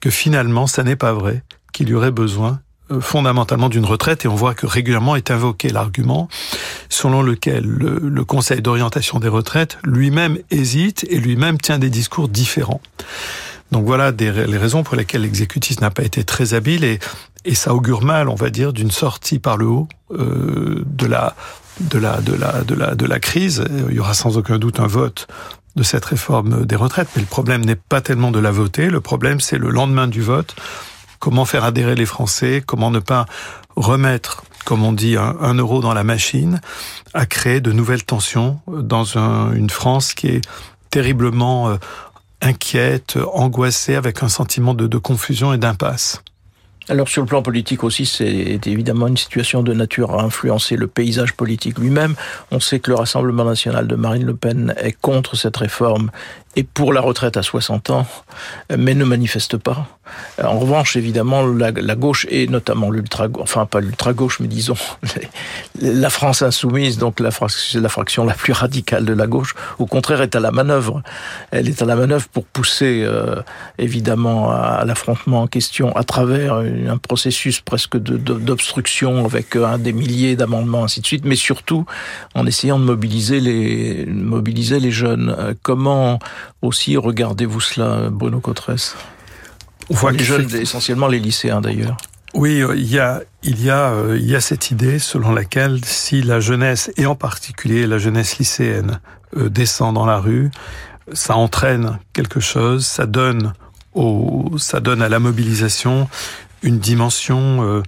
que 0.00 0.10
finalement, 0.10 0.66
ça 0.66 0.82
n'est 0.82 0.96
pas 0.96 1.12
vrai, 1.12 1.42
qu'il 1.72 1.88
y 1.88 1.94
aurait 1.94 2.10
besoin 2.10 2.50
euh, 2.50 2.71
fondamentalement 3.00 3.68
d'une 3.68 3.84
retraite 3.84 4.24
et 4.24 4.28
on 4.28 4.34
voit 4.34 4.54
que 4.54 4.66
régulièrement 4.66 5.16
est 5.16 5.30
invoqué 5.30 5.68
l'argument 5.68 6.28
selon 6.88 7.22
lequel 7.22 7.64
le, 7.64 7.98
le 8.02 8.24
Conseil 8.24 8.62
d'orientation 8.62 9.18
des 9.18 9.28
retraites 9.28 9.78
lui-même 9.84 10.38
hésite 10.50 11.06
et 11.08 11.18
lui-même 11.18 11.58
tient 11.58 11.78
des 11.78 11.90
discours 11.90 12.28
différents. 12.28 12.80
Donc 13.72 13.86
voilà 13.86 14.12
des, 14.12 14.30
les 14.30 14.58
raisons 14.58 14.82
pour 14.82 14.96
lesquelles 14.96 15.22
l'exécutif 15.22 15.80
n'a 15.80 15.90
pas 15.90 16.04
été 16.04 16.24
très 16.24 16.52
habile 16.52 16.84
et, 16.84 16.98
et 17.44 17.54
ça 17.54 17.74
augure 17.74 18.02
mal, 18.02 18.28
on 18.28 18.34
va 18.34 18.50
dire, 18.50 18.72
d'une 18.72 18.90
sortie 18.90 19.38
par 19.38 19.56
le 19.56 19.66
haut 19.66 19.88
euh, 20.12 20.84
de 20.86 21.06
la 21.06 21.34
de 21.80 21.98
la 21.98 22.20
de 22.20 22.34
la 22.34 22.62
de 22.62 22.74
la 22.74 22.94
de 22.94 23.06
la 23.06 23.18
crise. 23.18 23.64
Il 23.88 23.94
y 23.94 23.98
aura 23.98 24.12
sans 24.12 24.36
aucun 24.36 24.58
doute 24.58 24.78
un 24.78 24.86
vote 24.86 25.26
de 25.74 25.82
cette 25.82 26.04
réforme 26.04 26.66
des 26.66 26.76
retraites, 26.76 27.08
mais 27.16 27.22
le 27.22 27.28
problème 27.28 27.64
n'est 27.64 27.76
pas 27.76 28.02
tellement 28.02 28.30
de 28.30 28.38
la 28.38 28.50
voter. 28.50 28.90
Le 28.90 29.00
problème, 29.00 29.40
c'est 29.40 29.56
le 29.56 29.70
lendemain 29.70 30.06
du 30.06 30.20
vote. 30.20 30.54
Comment 31.22 31.44
faire 31.44 31.62
adhérer 31.62 31.94
les 31.94 32.04
Français 32.04 32.64
Comment 32.66 32.90
ne 32.90 32.98
pas 32.98 33.26
remettre, 33.76 34.42
comme 34.64 34.82
on 34.82 34.92
dit, 34.92 35.16
un, 35.16 35.54
euro 35.54 35.80
dans 35.80 35.94
la 35.94 36.02
machine, 36.02 36.60
à 37.14 37.26
créer 37.26 37.60
de 37.60 37.70
nouvelles 37.70 38.02
tensions 38.02 38.58
dans 38.66 39.18
un, 39.18 39.52
une 39.52 39.70
France 39.70 40.14
qui 40.14 40.26
est 40.26 40.40
terriblement 40.90 41.68
euh, 41.68 41.76
inquiète, 42.40 43.20
angoissée, 43.34 43.94
avec 43.94 44.24
un 44.24 44.28
sentiment 44.28 44.74
de, 44.74 44.88
de 44.88 44.98
confusion 44.98 45.52
et 45.52 45.58
d'impasse. 45.58 46.24
Alors 46.88 47.08
sur 47.08 47.22
le 47.22 47.28
plan 47.28 47.42
politique 47.42 47.84
aussi, 47.84 48.04
c'est 48.04 48.66
évidemment 48.66 49.06
une 49.06 49.16
situation 49.16 49.62
de 49.62 49.72
nature 49.72 50.18
à 50.18 50.24
influencer 50.24 50.74
le 50.74 50.88
paysage 50.88 51.34
politique 51.34 51.78
lui-même. 51.78 52.16
On 52.50 52.58
sait 52.58 52.80
que 52.80 52.90
le 52.90 52.96
Rassemblement 52.96 53.44
national 53.44 53.86
de 53.86 53.94
Marine 53.94 54.26
Le 54.26 54.34
Pen 54.34 54.74
est 54.76 54.96
contre 55.00 55.36
cette 55.36 55.56
réforme 55.56 56.10
et 56.56 56.64
pour 56.64 56.92
la 56.92 57.00
retraite 57.00 57.36
à 57.36 57.42
60 57.42 57.90
ans, 57.90 58.06
mais 58.76 58.94
ne 58.94 59.04
manifeste 59.04 59.56
pas. 59.56 59.86
En 60.42 60.58
revanche, 60.58 60.96
évidemment, 60.96 61.46
la, 61.46 61.70
la 61.70 61.94
gauche 61.94 62.26
et 62.28 62.46
notamment 62.46 62.90
l'ultra, 62.90 63.28
enfin 63.38 63.66
pas 63.66 63.80
l'ultra 63.80 64.12
gauche, 64.12 64.40
mais 64.40 64.48
disons 64.48 64.74
la 65.80 66.10
France 66.10 66.42
insoumise, 66.42 66.98
donc 66.98 67.20
la, 67.20 67.30
la 67.74 67.88
fraction 67.88 68.24
la 68.24 68.34
plus 68.34 68.52
radicale 68.52 69.04
de 69.04 69.12
la 69.12 69.26
gauche, 69.26 69.54
au 69.78 69.86
contraire 69.86 70.20
est 70.20 70.34
à 70.34 70.40
la 70.40 70.50
manœuvre. 70.50 71.02
Elle 71.50 71.68
est 71.68 71.80
à 71.82 71.86
la 71.86 71.96
manœuvre 71.96 72.28
pour 72.28 72.44
pousser 72.44 73.02
euh, 73.04 73.36
évidemment 73.78 74.50
à, 74.50 74.84
l'affrontement 74.84 75.42
en 75.42 75.46
question 75.46 75.94
à 75.96 76.04
travers 76.04 76.54
un 76.54 76.98
processus 76.98 77.60
presque 77.60 77.96
d'obstruction 77.96 79.24
avec 79.24 79.56
un 79.56 79.78
des 79.78 79.92
milliers 79.92 80.36
d'amendements 80.36 80.84
ainsi 80.84 81.00
de 81.00 81.06
suite, 81.06 81.24
mais 81.24 81.36
surtout 81.36 81.86
en 82.34 82.46
essayant 82.46 82.78
de 82.78 82.84
mobiliser 82.84 83.40
les 83.40 84.04
mobiliser 84.06 84.80
les 84.80 84.90
jeunes. 84.90 85.54
Comment 85.62 86.18
aussi 86.60 86.96
regardez-vous 86.96 87.60
cela, 87.60 88.08
Bruno 88.10 88.40
Cotresse? 88.40 88.96
On 89.90 89.94
voit 89.94 90.12
les 90.12 90.24
jeunes, 90.24 90.48
essentiellement 90.54 91.08
les 91.08 91.18
lycéens 91.18 91.60
d'ailleurs. 91.60 91.96
Oui, 92.34 92.62
euh, 92.62 92.74
il 92.76 92.90
y 92.90 92.98
a, 92.98 93.22
il 93.42 93.62
y 93.62 93.70
a, 93.70 93.90
euh, 93.90 94.18
il 94.18 94.28
y 94.28 94.34
a 94.34 94.40
cette 94.40 94.70
idée 94.70 94.98
selon 94.98 95.32
laquelle 95.32 95.84
si 95.84 96.22
la 96.22 96.40
jeunesse, 96.40 96.90
et 96.96 97.04
en 97.06 97.14
particulier 97.14 97.86
la 97.86 97.98
jeunesse 97.98 98.38
lycéenne, 98.38 99.00
euh, 99.36 99.50
descend 99.50 99.94
dans 99.94 100.06
la 100.06 100.18
rue, 100.18 100.50
ça 101.12 101.36
entraîne 101.36 101.98
quelque 102.12 102.40
chose, 102.40 102.86
ça 102.86 103.06
donne 103.06 103.52
au, 103.92 104.52
ça 104.56 104.80
donne 104.80 105.02
à 105.02 105.08
la 105.08 105.18
mobilisation 105.18 106.08
une 106.62 106.78
dimension 106.78 107.82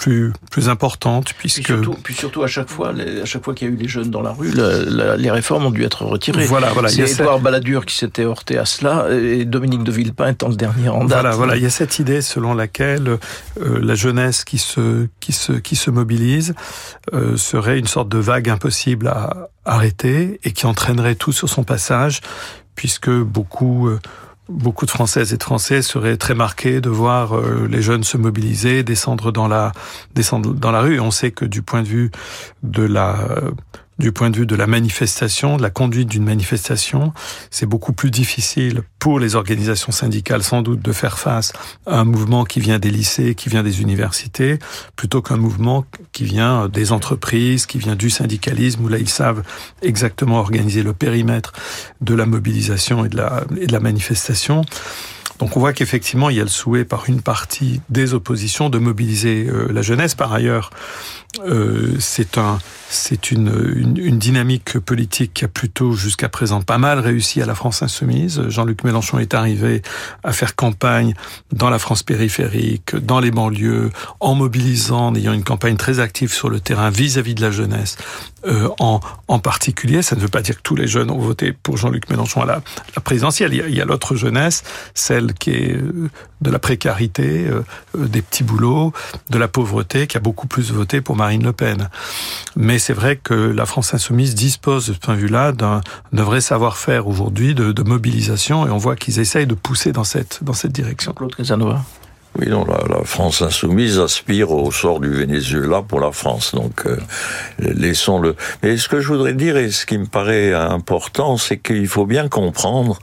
plus 0.00 0.32
plus 0.50 0.70
importante 0.70 1.34
puisque 1.36 1.64
puis 1.64 1.74
surtout, 1.74 1.94
puis 2.02 2.14
surtout 2.14 2.42
à 2.42 2.46
chaque 2.46 2.70
fois 2.70 2.92
à 3.22 3.24
chaque 3.26 3.44
fois 3.44 3.54
qu'il 3.54 3.68
y 3.68 3.70
a 3.70 3.74
eu 3.74 3.76
les 3.76 3.86
jeunes 3.86 4.10
dans 4.10 4.22
la 4.22 4.32
rue 4.32 4.50
les 4.50 5.30
réformes 5.30 5.66
ont 5.66 5.70
dû 5.70 5.84
être 5.84 6.06
retirées. 6.06 6.46
Voilà 6.46 6.72
voilà 6.72 6.88
c'est 6.88 7.10
Édouard 7.10 7.40
Balladur 7.40 7.84
qui 7.84 7.96
s'était 7.96 8.24
heurté 8.24 8.56
à 8.56 8.64
cela 8.64 9.08
et 9.10 9.44
Dominique 9.44 9.84
de 9.84 9.92
Villepin 9.92 10.28
étant 10.28 10.48
le 10.48 10.56
dernier 10.56 10.88
en 10.88 11.04
date. 11.04 11.20
voilà 11.20 11.36
voilà 11.36 11.56
il 11.56 11.62
y 11.62 11.66
a 11.66 11.70
cette 11.70 11.98
idée 11.98 12.22
selon 12.22 12.54
laquelle 12.54 13.08
euh, 13.08 13.18
la 13.82 13.94
jeunesse 13.94 14.44
qui 14.44 14.56
se 14.56 15.06
qui 15.20 15.32
se 15.32 15.52
qui 15.52 15.76
se 15.76 15.90
mobilise 15.90 16.54
euh, 17.12 17.36
serait 17.36 17.78
une 17.78 17.86
sorte 17.86 18.08
de 18.08 18.18
vague 18.18 18.48
impossible 18.48 19.06
à 19.08 19.50
arrêter 19.66 20.40
et 20.44 20.52
qui 20.52 20.64
entraînerait 20.64 21.14
tout 21.14 21.32
sur 21.32 21.50
son 21.50 21.62
passage 21.62 22.22
puisque 22.74 23.10
beaucoup 23.10 23.88
euh, 23.88 23.98
beaucoup 24.50 24.86
de 24.86 24.90
Françaises 24.90 25.32
et 25.32 25.36
de 25.36 25.42
Français 25.42 25.82
seraient 25.82 26.16
très 26.16 26.34
marqués 26.34 26.80
de 26.80 26.90
voir 26.90 27.36
euh, 27.36 27.66
les 27.70 27.82
jeunes 27.82 28.04
se 28.04 28.16
mobiliser, 28.16 28.82
descendre 28.82 29.32
dans 29.32 29.48
la 29.48 29.72
descendre 30.14 30.52
dans 30.52 30.70
la 30.70 30.80
rue. 30.80 31.00
on 31.00 31.10
sait 31.10 31.30
que 31.30 31.44
du 31.44 31.62
point 31.62 31.82
de 31.82 31.88
vue 31.88 32.10
de 32.62 32.82
la 32.82 33.16
du 34.00 34.10
point 34.10 34.30
de 34.30 34.36
vue 34.36 34.46
de 34.46 34.56
la 34.56 34.66
manifestation, 34.66 35.56
de 35.56 35.62
la 35.62 35.70
conduite 35.70 36.08
d'une 36.08 36.24
manifestation, 36.24 37.12
c'est 37.50 37.66
beaucoup 37.66 37.92
plus 37.92 38.10
difficile 38.10 38.82
pour 38.98 39.20
les 39.20 39.36
organisations 39.36 39.92
syndicales 39.92 40.42
sans 40.42 40.62
doute 40.62 40.80
de 40.80 40.92
faire 40.92 41.18
face 41.18 41.52
à 41.86 42.00
un 42.00 42.04
mouvement 42.04 42.44
qui 42.44 42.58
vient 42.58 42.78
des 42.78 42.90
lycées, 42.90 43.34
qui 43.34 43.48
vient 43.48 43.62
des 43.62 43.80
universités, 43.82 44.58
plutôt 44.96 45.22
qu'un 45.22 45.36
mouvement 45.36 45.84
qui 46.12 46.24
vient 46.24 46.68
des 46.68 46.90
entreprises, 46.92 47.66
qui 47.66 47.78
vient 47.78 47.94
du 47.94 48.10
syndicalisme, 48.10 48.84
où 48.84 48.88
là 48.88 48.98
ils 48.98 49.08
savent 49.08 49.42
exactement 49.82 50.40
organiser 50.40 50.82
le 50.82 50.94
périmètre 50.94 51.52
de 52.00 52.14
la 52.14 52.26
mobilisation 52.26 53.04
et 53.04 53.08
de 53.08 53.18
la, 53.18 53.44
et 53.60 53.66
de 53.66 53.72
la 53.72 53.80
manifestation. 53.80 54.64
Donc 55.40 55.56
on 55.56 55.60
voit 55.60 55.72
qu'effectivement, 55.72 56.28
il 56.28 56.36
y 56.36 56.40
a 56.40 56.44
le 56.44 56.50
souhait 56.50 56.84
par 56.84 57.08
une 57.08 57.22
partie 57.22 57.80
des 57.88 58.12
oppositions 58.12 58.68
de 58.68 58.78
mobiliser 58.78 59.46
euh, 59.48 59.72
la 59.72 59.80
jeunesse. 59.80 60.14
Par 60.14 60.34
ailleurs, 60.34 60.70
euh, 61.46 61.94
c'est 61.98 62.36
un, 62.36 62.58
une, 63.30 63.94
une, 63.96 64.18
dynamique 64.18 64.78
politique 64.80 65.32
qui 65.32 65.44
a 65.46 65.48
plutôt 65.48 65.92
jusqu'à 65.92 66.28
présent 66.28 66.60
pas 66.60 66.76
mal 66.76 66.98
réussi 66.98 67.40
à 67.40 67.46
la 67.46 67.54
France 67.54 67.82
insoumise. 67.82 68.48
Jean-Luc 68.48 68.84
Mélenchon 68.84 69.18
est 69.18 69.32
arrivé 69.32 69.80
à 70.24 70.32
faire 70.32 70.56
campagne 70.56 71.14
dans 71.52 71.70
la 71.70 71.78
France 71.78 72.02
périphérique, 72.02 72.94
dans 72.96 73.20
les 73.20 73.30
banlieues, 73.30 73.90
en 74.18 74.34
mobilisant, 74.34 75.06
en 75.06 75.14
ayant 75.14 75.32
une 75.32 75.44
campagne 75.44 75.76
très 75.76 76.00
active 76.00 76.32
sur 76.32 76.50
le 76.50 76.60
terrain 76.60 76.90
vis-à-vis 76.90 77.32
-vis 77.32 77.36
de 77.36 77.42
la 77.42 77.50
jeunesse. 77.50 77.96
Euh, 78.46 78.68
en, 78.78 79.38
particulier, 79.38 80.02
ça 80.02 80.16
ne 80.16 80.20
veut 80.20 80.28
pas 80.28 80.42
dire 80.42 80.56
que 80.56 80.62
tous 80.62 80.76
les 80.76 80.86
jeunes 80.86 81.10
ont 81.10 81.18
voté 81.18 81.52
pour 81.52 81.76
Jean-Luc 81.76 82.08
Mélenchon 82.10 82.42
à 82.42 82.46
la, 82.46 82.62
présidentielle. 83.02 83.52
Il 83.52 83.74
y 83.74 83.80
a, 83.80 83.84
l'autre 83.84 84.14
jeunesse, 84.14 84.62
celle 84.94 85.34
qui 85.34 85.50
est 85.50 85.76
euh, 85.76 86.10
de 86.40 86.50
la 86.50 86.58
précarité, 86.58 87.46
euh, 87.48 87.62
des 87.94 88.22
petits 88.22 88.44
boulots, 88.44 88.92
de 89.30 89.38
la 89.38 89.48
pauvreté, 89.48 90.06
qui 90.06 90.16
a 90.16 90.20
beaucoup 90.20 90.46
plus 90.46 90.72
voté 90.72 91.00
pour 91.00 91.16
Marine 91.16 91.42
Le 91.42 91.52
Pen. 91.52 91.88
Mais 92.56 92.78
c'est 92.78 92.94
vrai 92.94 93.16
que 93.16 93.34
la 93.34 93.66
France 93.66 93.94
insoumise 93.94 94.34
dispose 94.34 94.86
de 94.86 94.94
ce 94.94 94.98
point 94.98 95.14
de 95.14 95.20
vue-là 95.20 95.52
d'un 95.52 95.82
vrai 96.12 96.40
savoir-faire 96.40 97.06
aujourd'hui 97.08 97.54
de, 97.54 97.72
de, 97.72 97.82
mobilisation 97.82 98.66
et 98.66 98.70
on 98.70 98.78
voit 98.78 98.96
qu'ils 98.96 99.18
essayent 99.18 99.46
de 99.46 99.54
pousser 99.54 99.92
dans 99.92 100.04
cette, 100.04 100.42
dans 100.42 100.52
cette 100.52 100.72
direction. 100.72 101.12
Claude 101.12 101.34
Casanova. 101.34 101.82
Oui, 102.38 102.48
non, 102.48 102.64
la, 102.64 102.84
la, 102.88 103.04
France 103.04 103.42
insoumise 103.42 103.98
aspire 103.98 104.52
au 104.52 104.70
sort 104.70 105.00
du 105.00 105.10
Venezuela 105.10 105.82
pour 105.82 105.98
la 105.98 106.12
France, 106.12 106.54
donc 106.54 106.86
euh, 106.86 106.96
laissons-le. 107.58 108.36
Mais 108.62 108.76
ce 108.76 108.88
que 108.88 109.00
je 109.00 109.08
voudrais 109.08 109.32
dire, 109.32 109.56
et 109.56 109.70
ce 109.70 109.84
qui 109.84 109.98
me 109.98 110.06
paraît 110.06 110.54
important, 110.54 111.36
c'est 111.36 111.58
qu'il 111.58 111.88
faut 111.88 112.06
bien 112.06 112.28
comprendre 112.28 113.00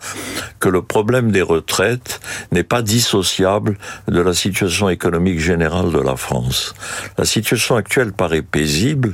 que 0.59 0.69
le 0.69 0.81
problème 0.81 1.31
des 1.31 1.41
retraites 1.41 2.21
n'est 2.53 2.63
pas 2.63 2.81
dissociable 2.81 3.77
de 4.07 4.21
la 4.21 4.33
situation 4.33 4.87
économique 4.89 5.39
générale 5.39 5.91
de 5.91 5.99
la 5.99 6.15
France. 6.15 6.73
La 7.17 7.25
situation 7.25 7.75
actuelle 7.75 8.13
paraît 8.13 8.41
paisible 8.41 9.11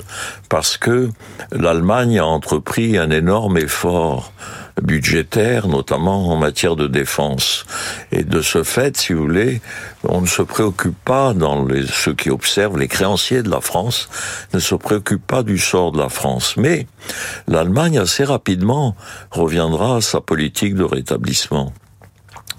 parce 0.47 0.77
que 0.77 1.09
l'Allemagne 1.51 2.19
a 2.19 2.25
entrepris 2.25 2.99
un 2.99 3.09
énorme 3.09 3.57
effort 3.57 4.31
budgétaire, 4.81 5.67
notamment 5.67 6.29
en 6.29 6.37
matière 6.37 6.75
de 6.75 6.87
défense. 6.87 7.65
Et 8.11 8.23
de 8.23 8.41
ce 8.41 8.63
fait, 8.63 8.97
si 8.97 9.13
vous 9.13 9.23
voulez, 9.23 9.61
on 10.03 10.21
ne 10.21 10.27
se 10.27 10.41
préoccupe 10.41 10.97
pas, 11.05 11.33
dans 11.33 11.65
les, 11.65 11.85
ceux 11.85 12.13
qui 12.13 12.29
observent, 12.29 12.77
les 12.77 12.87
créanciers 12.87 13.43
de 13.43 13.49
la 13.49 13.61
France, 13.61 14.09
ne 14.53 14.59
se 14.59 14.75
préoccupent 14.75 15.27
pas 15.27 15.43
du 15.43 15.57
sort 15.57 15.91
de 15.91 15.99
la 15.99 16.09
France. 16.09 16.55
Mais 16.57 16.87
l'Allemagne, 17.47 17.97
assez 17.97 18.23
rapidement, 18.23 18.95
reviendra 19.31 19.97
à 19.97 20.01
sa 20.01 20.21
politique 20.21 20.75
de 20.75 20.83
rétablissement 20.83 21.73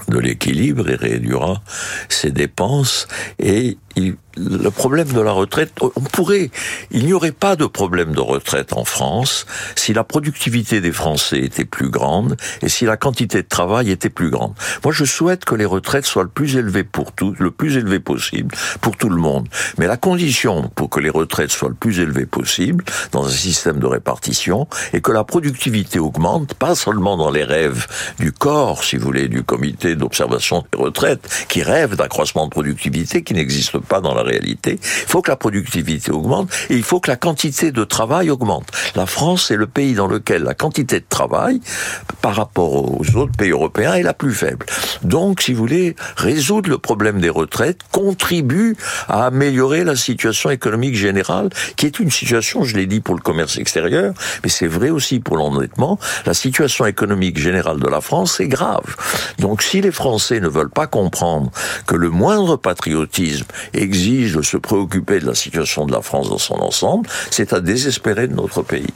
de 0.09 0.19
l'équilibre 0.19 0.89
et 0.91 0.97
réduira 0.97 1.63
ses 2.09 2.31
dépenses 2.31 3.09
et 3.39 3.79
le 3.97 4.71
problème 4.71 5.13
de 5.13 5.21
la 5.21 5.33
retraite, 5.33 5.73
on 5.81 6.01
pourrait, 6.01 6.51
il 6.91 7.07
n'y 7.07 7.13
aurait 7.13 7.33
pas 7.33 7.57
de 7.57 7.67
problème 7.67 8.13
de 8.13 8.21
retraite 8.21 8.73
en 8.73 8.85
France 8.85 9.47
si 9.77 9.93
la 9.93 10.05
productivité 10.05 10.81
des 10.81 10.93
Français 10.93 11.41
était 11.41 11.65
plus 11.65 11.89
grande 11.89 12.37
et 12.63 12.69
si 12.69 12.85
la 12.85 12.97
quantité 12.97 13.43
de 13.43 13.49
travail 13.49 13.91
était 13.91 14.11
plus 14.11 14.31
grande. 14.31 14.55
Moi, 14.83 14.93
je 14.93 15.05
souhaite 15.05 15.45
que 15.45 15.55
les 15.55 15.65
retraites 15.65 16.07
soient 16.07 16.25
le 16.25 16.29
plus 16.29 16.57
élevées 16.57 16.85
pour 16.85 17.13
tout, 17.13 17.35
le 17.39 17.51
plus 17.51 17.77
élevé 17.77 18.01
possible 18.01 18.55
pour 18.81 18.97
tout 18.97 19.09
le 19.09 19.17
monde. 19.17 19.49
Mais 19.79 19.87
la 19.87 19.97
condition 19.97 20.71
pour 20.75 20.91
que 20.91 21.01
les 21.01 21.11
retraites 21.11 21.51
soient 21.51 21.69
le 21.69 21.75
plus 21.75 22.01
élevées 22.01 22.27
possible 22.27 22.85
dans 23.13 23.27
un 23.27 23.31
système 23.31 23.79
de 23.79 23.87
répartition 23.87 24.67
et 24.93 25.01
que 25.01 25.13
la 25.13 25.25
productivité 25.25 25.99
augmente, 25.99 26.55
pas 26.55 26.75
seulement 26.75 27.17
dans 27.17 27.31
les 27.31 27.45
rêves 27.45 27.87
du 28.19 28.33
corps, 28.33 28.83
si 28.83 28.97
vous 28.97 29.05
voulez, 29.05 29.29
du 29.29 29.45
comité 29.45 29.95
d'observation 29.95 30.65
des 30.73 30.79
retraites, 30.79 31.47
qui 31.49 31.63
rêve 31.63 31.95
d'accroissement 31.97 32.47
de 32.47 32.51
productivité 32.51 33.23
qui 33.23 33.35
n'existe 33.35 33.79
pas 33.79 33.84
dans 34.01 34.15
la 34.15 34.23
réalité. 34.23 34.79
Il 34.83 35.09
faut 35.09 35.23
que 35.23 35.31
la 35.31 35.37
productivité 35.37 36.11
augmente 36.11 36.51
et 36.71 36.75
il 36.75 36.83
faut 36.83 37.01
que 37.01 37.11
la 37.11 37.17
quantité 37.17 37.73
de 37.73 37.85
travail 37.85 38.31
augmente. 38.31 38.69
La 38.95 39.07
France 39.07 39.51
est 39.51 39.57
le 39.57 39.67
pays 39.67 39.95
dans 39.95 40.07
lequel 40.07 40.43
la 40.43 40.55
quantité 40.55 41.01
de 41.01 41.07
travail, 41.09 41.61
par 42.21 42.35
rapport 42.35 42.73
aux 42.75 43.17
autres 43.17 43.37
pays 43.37 43.51
européens, 43.51 43.95
est 43.95 44.03
la 44.03 44.15
plus 44.15 44.35
faible. 44.35 44.67
Donc, 45.03 45.43
si 45.43 45.53
vous 45.53 45.61
voulez, 45.61 45.97
résoudre 46.17 46.71
le 46.71 46.79
problème 46.79 47.21
des 47.21 47.31
retraites 47.31 47.81
contribue 47.93 48.77
à 49.09 49.27
améliorer 49.27 49.85
la 49.85 49.97
situation 49.97 50.51
économique 50.51 50.97
générale, 50.97 51.51
qui 51.77 51.87
est 51.87 51.99
une 52.01 52.11
situation, 52.11 52.65
je 52.65 52.77
l'ai 52.77 52.87
dit, 52.87 53.01
pour 53.01 53.15
le 53.15 53.21
commerce 53.21 53.59
extérieur, 53.59 54.15
mais 54.43 54.51
c'est 54.51 54.67
vrai 54.67 54.91
aussi 54.91 55.21
pour 55.21 55.37
l'endettement. 55.37 55.99
La 56.27 56.35
situation 56.35 56.87
économique 56.87 57.39
générale 57.39 57.81
de 57.81 57.89
la 57.89 58.01
France 58.01 58.41
est 58.41 58.49
grave. 58.49 58.97
Donc, 59.39 59.63
si 59.63 59.81
les 59.81 59.93
Français 59.93 60.41
ne 60.41 60.49
veulent 60.49 60.71
pas 60.71 60.87
comprendre 60.87 61.51
que 61.87 61.97
le 61.97 62.11
moindre 62.11 62.57
patriotisme 62.57 63.47
exige 63.75 64.35
de 64.35 64.43
se 64.43 64.57
préoccuper 64.57 65.21
de 65.21 65.27
la 65.27 65.35
situation 65.35 65.87
de 65.87 65.93
la 65.93 66.03
France 66.03 66.29
dans 66.31 66.39
son 66.39 66.55
ensemble, 66.61 67.09
c'est 67.31 67.53
à 67.53 67.61
désespérer 67.61 68.29
de 68.29 68.35
notre 68.35 68.63
pays. 68.63 68.87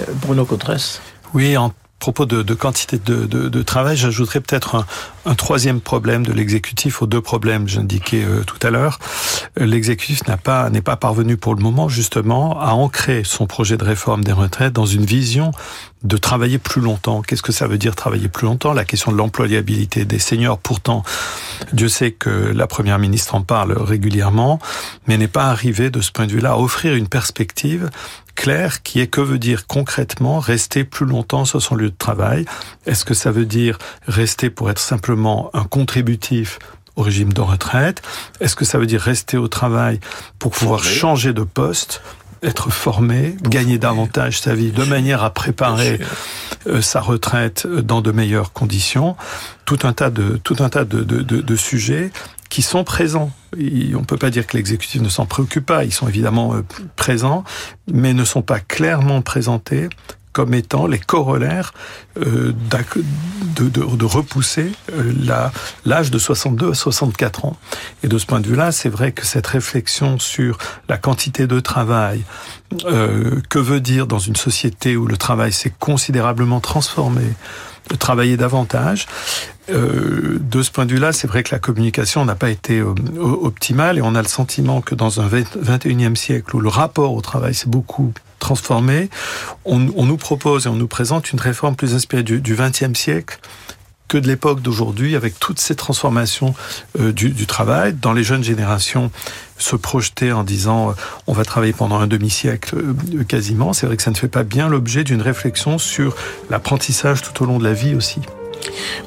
Euh, 0.00 0.12
Bruno 0.22 0.44
Cotresse 0.44 1.00
Oui, 1.34 1.56
en 1.56 1.72
propos 1.98 2.26
de, 2.26 2.42
de 2.42 2.54
quantité 2.54 2.98
de, 2.98 3.24
de, 3.24 3.48
de 3.48 3.62
travail, 3.62 3.96
j'ajouterais 3.96 4.40
peut-être 4.40 4.74
un, 4.74 4.86
un, 5.24 5.34
troisième 5.34 5.80
problème 5.80 6.24
de 6.26 6.32
l'exécutif 6.32 7.00
aux 7.00 7.06
deux 7.06 7.20
problèmes 7.20 7.64
que 7.64 7.70
j'indiquais 7.70 8.24
euh, 8.24 8.42
tout 8.44 8.58
à 8.66 8.70
l'heure. 8.70 8.98
L'exécutif 9.56 10.26
n'a 10.26 10.36
pas 10.36 10.68
n'est 10.70 10.82
pas 10.82 10.96
parvenu 10.96 11.36
pour 11.36 11.54
le 11.54 11.62
moment 11.62 11.88
justement 11.88 12.60
à 12.60 12.72
ancrer 12.72 13.22
son 13.24 13.46
projet 13.46 13.76
de 13.76 13.84
réforme 13.84 14.22
des 14.22 14.32
retraites 14.32 14.72
dans 14.72 14.86
une 14.86 15.04
vision 15.04 15.52
de 16.02 16.16
travailler 16.18 16.58
plus 16.58 16.82
longtemps. 16.82 17.22
Qu'est-ce 17.22 17.42
que 17.42 17.52
ça 17.52 17.66
veut 17.66 17.78
dire 17.78 17.96
travailler 17.96 18.28
plus 18.28 18.46
longtemps? 18.46 18.74
La 18.74 18.84
question 18.84 19.10
de 19.10 19.16
l'employabilité 19.16 20.04
des 20.04 20.18
seniors. 20.18 20.58
Pourtant, 20.58 21.02
Dieu 21.72 21.88
sait 21.88 22.12
que 22.12 22.28
la 22.28 22.66
première 22.66 22.98
ministre 22.98 23.34
en 23.34 23.40
parle 23.40 23.72
régulièrement, 23.72 24.58
mais 25.06 25.16
n'est 25.16 25.28
pas 25.28 25.46
arrivé 25.46 25.90
de 25.90 26.02
ce 26.02 26.12
point 26.12 26.26
de 26.26 26.32
vue-là 26.32 26.52
à 26.52 26.58
offrir 26.58 26.94
une 26.94 27.08
perspective 27.08 27.88
claire 28.34 28.82
qui 28.82 29.00
est 29.00 29.06
que 29.06 29.20
veut 29.20 29.38
dire 29.38 29.66
concrètement 29.66 30.38
rester 30.38 30.84
plus 30.84 31.06
longtemps 31.06 31.44
sur 31.44 31.62
son 31.62 31.74
lieu 31.74 31.90
de 31.90 31.96
travail? 31.96 32.44
Est-ce 32.86 33.04
que 33.04 33.14
ça 33.14 33.30
veut 33.30 33.46
dire 33.46 33.78
rester 34.06 34.50
pour 34.50 34.70
être 34.70 34.78
simplement 34.78 35.50
un 35.54 35.64
contributif 35.64 36.58
au 36.96 37.02
régime 37.02 37.32
de 37.32 37.40
retraite? 37.40 38.02
Est-ce 38.40 38.56
que 38.56 38.64
ça 38.64 38.78
veut 38.78 38.86
dire 38.86 39.00
rester 39.00 39.36
au 39.36 39.48
travail 39.48 40.00
pour 40.38 40.52
pouvoir 40.52 40.84
changer 40.84 41.32
de 41.32 41.42
poste 41.42 42.02
être 42.42 42.68
formé, 42.70 43.36
gagner 43.42 43.78
davantage 43.78 44.40
sa 44.40 44.54
vie 44.54 44.70
de 44.70 44.84
manière 44.84 45.24
à 45.24 45.30
préparer 45.30 45.98
euh, 46.66 46.82
sa 46.82 47.00
retraite 47.00 47.66
dans 47.66 48.02
de 48.02 48.12
meilleures 48.12 48.52
conditions? 48.52 49.16
Tout 49.64 49.78
un 49.84 49.94
tas 49.94 50.10
de, 50.10 50.38
tout 50.44 50.56
un 50.60 50.68
tas 50.68 50.84
de, 50.84 51.02
de, 51.02 51.22
de, 51.22 51.40
de 51.40 51.56
sujets 51.56 52.12
qui 52.48 52.62
sont 52.62 52.84
présents. 52.84 53.30
On 53.54 53.58
ne 53.58 54.04
peut 54.04 54.16
pas 54.16 54.30
dire 54.30 54.46
que 54.46 54.56
l'exécutif 54.56 55.00
ne 55.00 55.08
s'en 55.08 55.26
préoccupe 55.26 55.66
pas. 55.66 55.84
Ils 55.84 55.92
sont 55.92 56.08
évidemment 56.08 56.54
euh, 56.54 56.62
présents, 56.96 57.44
mais 57.92 58.14
ne 58.14 58.24
sont 58.24 58.42
pas 58.42 58.60
clairement 58.60 59.22
présentés 59.22 59.88
comme 60.34 60.52
étant 60.52 60.86
les 60.86 60.98
corollaires 60.98 61.72
euh, 62.18 62.52
de, 63.56 63.68
de, 63.68 63.96
de, 63.96 64.04
repousser 64.04 64.72
euh, 64.92 65.40
l'âge 65.86 66.10
de 66.10 66.18
62 66.18 66.72
à 66.72 66.74
64 66.74 67.44
ans. 67.44 67.56
Et 68.02 68.08
de 68.08 68.18
ce 68.18 68.26
point 68.26 68.40
de 68.40 68.48
vue-là, 68.48 68.72
c'est 68.72 68.88
vrai 68.88 69.12
que 69.12 69.24
cette 69.24 69.46
réflexion 69.46 70.18
sur 70.18 70.58
la 70.88 70.98
quantité 70.98 71.46
de 71.46 71.60
travail, 71.60 72.24
euh, 72.84 73.40
que 73.48 73.60
veut 73.60 73.80
dire 73.80 74.08
dans 74.08 74.18
une 74.18 74.34
société 74.34 74.96
où 74.96 75.06
le 75.06 75.16
travail 75.16 75.52
s'est 75.52 75.72
considérablement 75.78 76.58
transformé, 76.60 77.22
de 77.90 77.96
travailler 77.96 78.36
davantage. 78.36 79.06
Euh, 79.70 80.38
de 80.40 80.62
ce 80.62 80.70
point 80.70 80.84
de 80.84 80.92
vue-là, 80.92 81.12
c'est 81.12 81.26
vrai 81.26 81.42
que 81.42 81.54
la 81.54 81.58
communication 81.58 82.24
n'a 82.24 82.34
pas 82.34 82.50
été 82.50 82.80
euh, 82.80 82.94
optimale 83.18 83.98
et 83.98 84.02
on 84.02 84.14
a 84.14 84.20
le 84.20 84.28
sentiment 84.28 84.82
que 84.82 84.94
dans 84.94 85.20
un 85.20 85.28
21e 85.28 86.16
siècle 86.16 86.54
où 86.56 86.60
le 86.60 86.68
rapport 86.68 87.14
au 87.14 87.20
travail 87.22 87.54
s'est 87.54 87.68
beaucoup 87.68 88.12
transformé, 88.38 89.08
on, 89.64 89.78
nous 89.78 90.16
propose 90.18 90.66
et 90.66 90.68
on 90.68 90.74
nous 90.74 90.86
présente 90.86 91.32
une 91.32 91.40
réforme 91.40 91.76
plus 91.76 91.94
inspirée 91.94 92.22
du, 92.22 92.40
du 92.40 92.54
20e 92.54 92.94
siècle 92.94 93.38
que 94.08 94.18
de 94.18 94.26
l'époque 94.26 94.60
d'aujourd'hui, 94.60 95.16
avec 95.16 95.38
toutes 95.38 95.58
ces 95.58 95.74
transformations 95.74 96.54
euh, 96.98 97.12
du, 97.12 97.46
travail. 97.46 97.94
Dans 97.94 98.12
les 98.12 98.24
jeunes 98.24 98.44
générations, 98.44 99.10
se 99.58 99.76
projeter 99.76 100.32
en 100.32 100.44
disant 100.44 100.90
euh, 100.90 100.92
on 101.26 101.32
va 101.32 101.44
travailler 101.44 101.72
pendant 101.72 101.98
un 101.98 102.06
demi-siècle 102.06 102.76
euh, 102.76 103.24
quasiment, 103.24 103.72
c'est 103.72 103.86
vrai 103.86 103.96
que 103.96 104.02
ça 104.02 104.10
ne 104.10 104.16
fait 104.16 104.28
pas 104.28 104.42
bien 104.42 104.68
l'objet 104.68 105.04
d'une 105.04 105.22
réflexion 105.22 105.78
sur 105.78 106.16
l'apprentissage 106.50 107.22
tout 107.22 107.42
au 107.42 107.46
long 107.46 107.58
de 107.58 107.64
la 107.64 107.72
vie 107.72 107.94
aussi. 107.94 108.20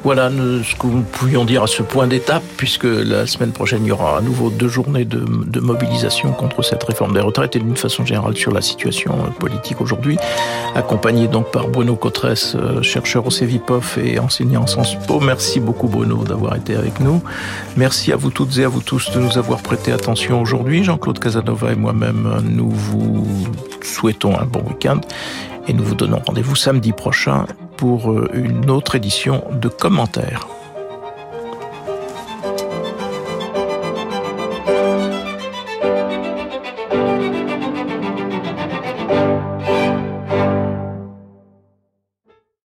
Voilà 0.04 0.30
ce 0.30 0.76
que 0.76 0.88
nous 0.88 1.02
pouvions 1.02 1.46
dire 1.46 1.64
à 1.64 1.68
ce 1.68 1.82
point 1.84 2.08
d'étape, 2.08 2.44
puisque 2.58 2.86
la 2.86 3.28
semaine 3.28 3.52
prochaine, 3.52 3.84
il 3.84 3.90
y 3.90 3.92
aura 3.92 4.18
à 4.18 4.22
nouveau 4.22 4.50
deux 4.50 4.68
journées 4.68 5.06
de, 5.06 5.60
mobilisation 5.60 6.32
contre 6.32 6.62
cette 6.62 6.84
réforme 6.84 7.14
des 7.14 7.20
retraites 7.20 7.56
et 7.56 7.60
d'une 7.60 7.76
façon 7.76 8.06
générale 8.06 8.38
sur 8.38 8.54
la 8.54 8.62
situation 8.62 9.16
politique 9.40 9.82
aujourd'hui, 9.82 10.18
accompagné 10.76 11.28
donc 11.28 11.52
par 11.52 11.68
Bruno 11.68 11.96
Cotresse, 11.96 12.56
chercheur 12.82 13.26
au 13.26 13.32
CEVIPOF 13.32 13.98
et 13.98 14.20
enseignant 14.20 14.64
en 14.64 14.68
Sciences 14.68 14.96
Po. 15.08 15.20
Merci 15.20 15.60
beaucoup 15.60 15.88
Bruno 15.88 16.24
d'avoir 16.24 16.56
été 16.56 16.76
avec 16.76 17.00
nous. 17.00 17.22
Merci 17.76 18.12
à 18.12 18.16
vous 18.16 18.30
toutes 18.30 18.58
et 18.60 18.64
à 18.64 18.68
vous 18.68 18.82
tous 18.82 19.12
de 19.12 19.20
nous 19.20 19.38
avoir 19.38 19.62
prêté 19.62 19.92
attention 19.92 20.42
aujourd'hui. 20.42 20.84
Jean-Claude 20.84 21.20
Casanova 21.20 21.72
et 21.72 21.76
moi-même, 21.76 22.42
nous 22.44 22.70
vous 22.70 23.28
souhaitons 23.82 24.38
un 24.40 24.46
bon 24.46 24.62
week-end 24.68 25.02
et 25.68 25.74
nous 25.74 25.84
vous 25.84 25.96
donnons 25.96 26.22
rendez-vous 26.26 26.56
samedi 26.56 26.92
prochain 26.94 27.46
pour 27.78 28.12
une 28.34 28.70
autre 28.70 28.96
édition 28.96 29.44
de 29.52 29.68
commentaires. 29.68 30.48